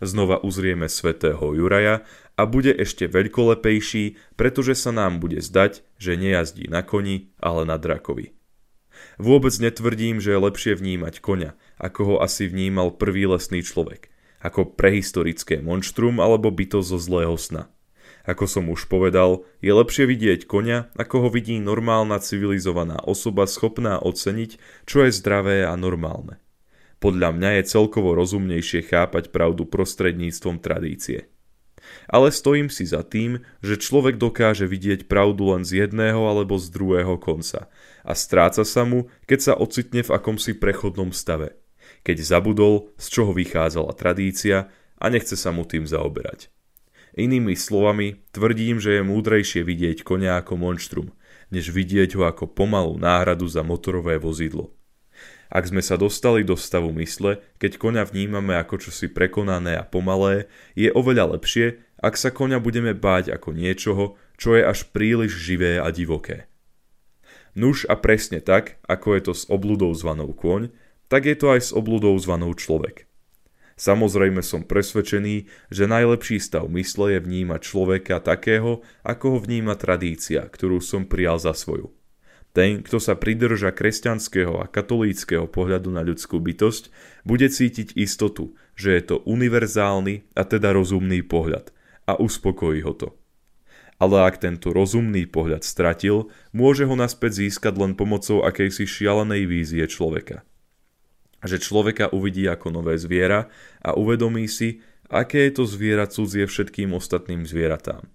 Znova 0.00 0.40
uzrieme 0.40 0.88
svätého 0.88 1.52
Juraja 1.52 2.08
a 2.32 2.48
bude 2.48 2.72
ešte 2.72 3.04
veľkolepejší, 3.04 4.16
pretože 4.40 4.72
sa 4.72 4.96
nám 4.96 5.20
bude 5.20 5.44
zdať, 5.44 5.84
že 6.00 6.16
nejazdí 6.16 6.72
na 6.72 6.80
koni, 6.80 7.36
ale 7.36 7.68
na 7.68 7.76
drakovi. 7.76 8.32
Vôbec 9.20 9.52
netvrdím, 9.60 10.20
že 10.20 10.32
je 10.32 10.40
lepšie 10.40 10.72
vnímať 10.76 11.20
koňa, 11.20 11.52
ako 11.76 12.00
ho 12.04 12.16
asi 12.24 12.48
vnímal 12.48 12.96
prvý 12.96 13.28
lesný 13.28 13.60
človek, 13.60 14.08
ako 14.40 14.72
prehistorické 14.72 15.60
monštrum 15.60 16.16
alebo 16.20 16.48
byto 16.48 16.80
zo 16.80 16.96
zlého 16.96 17.36
sna. 17.36 17.68
Ako 18.30 18.46
som 18.46 18.70
už 18.70 18.86
povedal, 18.86 19.42
je 19.58 19.74
lepšie 19.74 20.06
vidieť 20.06 20.46
konia, 20.46 20.86
ako 20.94 21.26
ho 21.26 21.28
vidí 21.34 21.58
normálna 21.58 22.22
civilizovaná 22.22 23.02
osoba 23.02 23.50
schopná 23.50 23.98
oceniť, 23.98 24.86
čo 24.86 25.02
je 25.02 25.10
zdravé 25.10 25.66
a 25.66 25.74
normálne. 25.74 26.38
Podľa 27.02 27.34
mňa 27.34 27.50
je 27.58 27.62
celkovo 27.74 28.14
rozumnejšie 28.14 28.86
chápať 28.86 29.34
pravdu 29.34 29.66
prostredníctvom 29.66 30.62
tradície. 30.62 31.26
Ale 32.06 32.30
stojím 32.30 32.70
si 32.70 32.86
za 32.86 33.02
tým, 33.02 33.42
že 33.66 33.82
človek 33.82 34.14
dokáže 34.14 34.70
vidieť 34.70 35.10
pravdu 35.10 35.50
len 35.50 35.66
z 35.66 35.82
jedného 35.82 36.22
alebo 36.22 36.54
z 36.54 36.70
druhého 36.70 37.18
konca 37.18 37.66
a 38.06 38.12
stráca 38.14 38.62
sa 38.62 38.86
mu, 38.86 39.10
keď 39.26 39.38
sa 39.42 39.54
ocitne 39.58 40.06
v 40.06 40.14
akomsi 40.14 40.54
prechodnom 40.54 41.10
stave, 41.10 41.58
keď 42.06 42.22
zabudol, 42.22 42.94
z 42.94 43.06
čoho 43.10 43.34
vychádzala 43.34 43.90
tradícia 43.98 44.70
a 45.02 45.04
nechce 45.10 45.34
sa 45.34 45.50
mu 45.50 45.66
tým 45.66 45.82
zaoberať. 45.82 46.52
Inými 47.20 47.52
slovami, 47.52 48.24
tvrdím, 48.32 48.80
že 48.80 48.96
je 48.96 49.02
múdrejšie 49.04 49.60
vidieť 49.60 50.08
konia 50.08 50.40
ako 50.40 50.56
monštrum, 50.56 51.12
než 51.52 51.68
vidieť 51.68 52.16
ho 52.16 52.24
ako 52.24 52.48
pomalú 52.48 52.96
náhradu 52.96 53.44
za 53.44 53.60
motorové 53.60 54.16
vozidlo. 54.16 54.72
Ak 55.52 55.68
sme 55.68 55.84
sa 55.84 56.00
dostali 56.00 56.48
do 56.48 56.56
stavu 56.56 56.88
mysle, 56.96 57.44
keď 57.60 57.76
konia 57.76 58.08
vnímame 58.08 58.56
ako 58.56 58.88
čosi 58.88 59.12
prekonané 59.12 59.76
a 59.76 59.84
pomalé, 59.84 60.48
je 60.72 60.88
oveľa 60.88 61.36
lepšie, 61.36 61.84
ak 62.00 62.16
sa 62.16 62.32
konia 62.32 62.56
budeme 62.56 62.96
báť 62.96 63.36
ako 63.36 63.52
niečoho, 63.52 64.16
čo 64.40 64.56
je 64.56 64.64
až 64.64 64.88
príliš 64.88 65.36
živé 65.36 65.76
a 65.76 65.92
divoké. 65.92 66.48
Nuž 67.52 67.84
a 67.84 68.00
presne 68.00 68.40
tak, 68.40 68.80
ako 68.88 69.12
je 69.12 69.20
to 69.28 69.32
s 69.36 69.44
obludou 69.52 69.92
zvanou 69.92 70.32
kôň, 70.32 70.72
tak 71.12 71.28
je 71.28 71.36
to 71.36 71.52
aj 71.52 71.68
s 71.68 71.70
obludou 71.76 72.16
zvanou 72.16 72.56
človek. 72.56 73.09
Samozrejme 73.80 74.44
som 74.44 74.60
presvedčený, 74.60 75.48
že 75.72 75.88
najlepší 75.88 76.36
stav 76.36 76.68
mysle 76.68 77.16
je 77.16 77.20
vnímať 77.24 77.60
človeka 77.64 78.20
takého, 78.20 78.84
ako 79.00 79.24
ho 79.32 79.38
vníma 79.40 79.72
tradícia, 79.80 80.44
ktorú 80.44 80.84
som 80.84 81.08
prijal 81.08 81.40
za 81.40 81.56
svoju. 81.56 81.88
Ten, 82.52 82.84
kto 82.84 83.00
sa 83.00 83.16
pridrža 83.16 83.72
kresťanského 83.72 84.60
a 84.60 84.68
katolíckého 84.68 85.48
pohľadu 85.48 85.88
na 85.96 86.04
ľudskú 86.04 86.44
bytosť, 86.44 86.92
bude 87.24 87.48
cítiť 87.48 87.96
istotu, 87.96 88.52
že 88.76 89.00
je 89.00 89.16
to 89.16 89.16
univerzálny 89.24 90.28
a 90.36 90.44
teda 90.44 90.76
rozumný 90.76 91.24
pohľad 91.24 91.72
a 92.04 92.20
uspokojí 92.20 92.84
ho 92.84 92.92
to. 92.92 93.08
Ale 93.96 94.28
ak 94.28 94.44
tento 94.44 94.76
rozumný 94.76 95.24
pohľad 95.24 95.64
stratil, 95.64 96.28
môže 96.52 96.84
ho 96.84 96.92
naspäť 96.92 97.48
získať 97.48 97.80
len 97.80 97.96
pomocou 97.96 98.44
akejsi 98.44 98.84
šialenej 98.84 99.48
vízie 99.48 99.88
človeka– 99.88 100.44
že 101.44 101.62
človeka 101.62 102.12
uvidí 102.12 102.44
ako 102.48 102.72
nové 102.72 102.96
zviera 103.00 103.48
a 103.80 103.96
uvedomí 103.96 104.48
si, 104.48 104.84
aké 105.08 105.50
je 105.50 105.52
to 105.60 105.64
zviera 105.66 106.06
cudzie 106.06 106.46
všetkým 106.46 106.92
ostatným 106.92 107.44
zvieratám. 107.48 108.06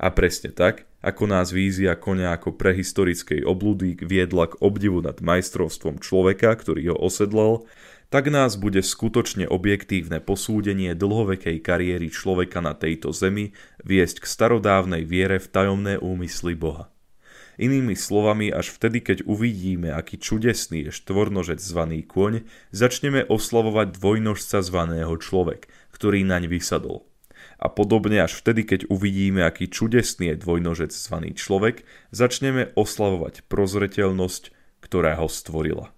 A 0.00 0.08
presne 0.08 0.48
tak, 0.48 0.88
ako 1.04 1.28
nás 1.28 1.52
vízia 1.52 1.92
konia 1.92 2.32
ako 2.32 2.56
prehistorickej 2.56 3.44
oblúdy 3.44 4.00
viedla 4.00 4.48
k 4.48 4.56
obdivu 4.64 5.04
nad 5.04 5.20
majstrovstvom 5.20 6.00
človeka, 6.00 6.56
ktorý 6.56 6.92
ho 6.92 6.96
osedlal, 6.96 7.68
tak 8.10 8.26
nás 8.32 8.58
bude 8.58 8.82
skutočne 8.82 9.46
objektívne 9.46 10.18
posúdenie 10.18 10.96
dlhovekej 10.98 11.62
kariéry 11.62 12.10
človeka 12.10 12.58
na 12.58 12.74
tejto 12.74 13.14
zemi 13.14 13.54
viesť 13.86 14.24
k 14.24 14.26
starodávnej 14.26 15.06
viere 15.06 15.38
v 15.38 15.46
tajomné 15.46 15.94
úmysly 16.00 16.58
Boha. 16.58 16.90
Inými 17.60 17.92
slovami, 17.92 18.48
až 18.48 18.72
vtedy, 18.72 19.04
keď 19.04 19.28
uvidíme, 19.28 19.92
aký 19.92 20.16
čudesný 20.16 20.88
je 20.88 20.96
štvornožec 20.96 21.60
zvaný 21.60 22.00
kôň, 22.08 22.48
začneme 22.72 23.28
oslavovať 23.28 24.00
dvojnožca 24.00 24.64
zvaného 24.64 25.12
človek, 25.20 25.68
ktorý 25.92 26.24
naň 26.24 26.48
vysadol. 26.48 27.04
A 27.60 27.68
podobne 27.68 28.24
až 28.24 28.40
vtedy, 28.40 28.64
keď 28.64 28.88
uvidíme, 28.88 29.44
aký 29.44 29.68
čudesný 29.68 30.32
je 30.32 30.40
dvojnožec 30.40 30.88
zvaný 30.88 31.36
človek, 31.36 31.84
začneme 32.08 32.72
oslavovať 32.80 33.44
prozreteľnosť, 33.52 34.56
ktorá 34.80 35.20
ho 35.20 35.28
stvorila. 35.28 35.92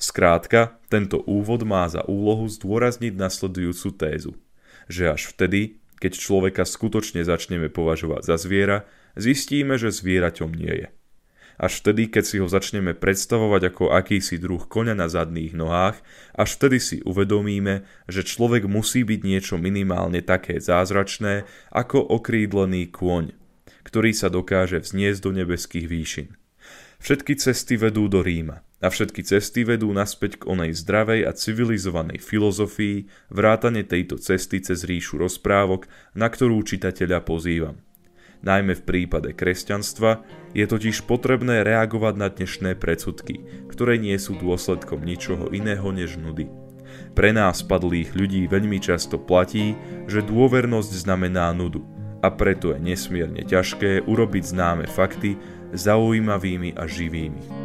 Skrátka, 0.00 0.80
tento 0.88 1.20
úvod 1.28 1.68
má 1.68 1.84
za 1.92 2.00
úlohu 2.08 2.48
zdôrazniť 2.48 3.12
nasledujúcu 3.12 3.88
tézu, 3.92 4.32
že 4.88 5.12
až 5.12 5.28
vtedy, 5.36 5.84
keď 6.00 6.16
človeka 6.16 6.64
skutočne 6.64 7.28
začneme 7.28 7.68
považovať 7.68 8.24
za 8.24 8.40
zviera, 8.40 8.88
zistíme, 9.16 9.78
že 9.78 9.94
zvieraťom 9.94 10.50
nie 10.52 10.74
je. 10.84 10.88
Až 11.58 11.82
vtedy, 11.82 12.06
keď 12.06 12.24
si 12.24 12.36
ho 12.38 12.46
začneme 12.46 12.94
predstavovať 12.94 13.74
ako 13.74 13.84
akýsi 13.90 14.38
druh 14.38 14.62
koňa 14.62 14.94
na 14.94 15.10
zadných 15.10 15.58
nohách, 15.58 15.98
až 16.38 16.54
vtedy 16.54 16.78
si 16.78 16.96
uvedomíme, 17.02 17.82
že 18.06 18.22
človek 18.22 18.70
musí 18.70 19.02
byť 19.02 19.20
niečo 19.26 19.58
minimálne 19.58 20.22
také 20.22 20.62
zázračné 20.62 21.42
ako 21.74 21.98
okrídlený 22.14 22.94
kôň, 22.94 23.34
ktorý 23.82 24.14
sa 24.14 24.30
dokáže 24.30 24.78
vzniesť 24.78 25.18
do 25.18 25.30
nebeských 25.34 25.90
výšin. 25.90 26.28
Všetky 27.02 27.34
cesty 27.34 27.74
vedú 27.74 28.06
do 28.06 28.22
Ríma 28.22 28.62
a 28.78 28.86
všetky 28.86 29.26
cesty 29.26 29.66
vedú 29.66 29.90
naspäť 29.90 30.38
k 30.38 30.54
onej 30.54 30.78
zdravej 30.78 31.26
a 31.26 31.34
civilizovanej 31.34 32.22
filozofii, 32.22 33.10
vrátane 33.34 33.82
tejto 33.82 34.14
cesty 34.22 34.62
cez 34.62 34.86
ríšu 34.86 35.18
rozprávok, 35.18 35.90
na 36.14 36.30
ktorú 36.30 36.62
čitateľa 36.62 37.26
pozývam 37.26 37.82
najmä 38.42 38.78
v 38.78 38.86
prípade 38.86 39.30
kresťanstva, 39.34 40.22
je 40.56 40.64
totiž 40.64 41.04
potrebné 41.04 41.62
reagovať 41.66 42.14
na 42.16 42.28
dnešné 42.30 42.78
predsudky, 42.78 43.44
ktoré 43.68 43.98
nie 44.00 44.16
sú 44.16 44.38
dôsledkom 44.38 45.02
ničoho 45.02 45.50
iného 45.52 45.88
než 45.90 46.16
nudy. 46.16 46.48
Pre 47.12 47.30
nás 47.34 47.60
padlých 47.66 48.14
ľudí 48.14 48.46
veľmi 48.46 48.78
často 48.80 49.18
platí, 49.20 49.76
že 50.06 50.24
dôvernosť 50.24 50.92
znamená 51.04 51.50
nudu 51.52 51.84
a 52.22 52.28
preto 52.34 52.74
je 52.74 52.78
nesmierne 52.82 53.46
ťažké 53.46 54.06
urobiť 54.06 54.44
známe 54.54 54.84
fakty 54.90 55.38
zaujímavými 55.74 56.74
a 56.74 56.88
živými. 56.88 57.57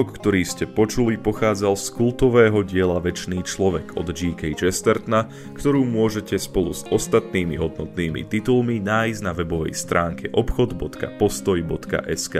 Úrivok, 0.00 0.16
ktorý 0.16 0.48
ste 0.48 0.64
počuli, 0.64 1.20
pochádzal 1.20 1.76
z 1.76 1.92
kultového 1.92 2.64
diela 2.64 2.96
Večný 3.04 3.44
človek 3.44 4.00
od 4.00 4.08
G.K. 4.08 4.56
Chestertona, 4.56 5.28
ktorú 5.52 5.84
môžete 5.84 6.40
spolu 6.40 6.72
s 6.72 6.88
ostatnými 6.88 7.60
hodnotnými 7.60 8.24
titulmi 8.24 8.80
nájsť 8.80 9.20
na 9.20 9.36
webovej 9.36 9.76
stránke 9.76 10.32
obchod.postoj.sk. 10.32 12.36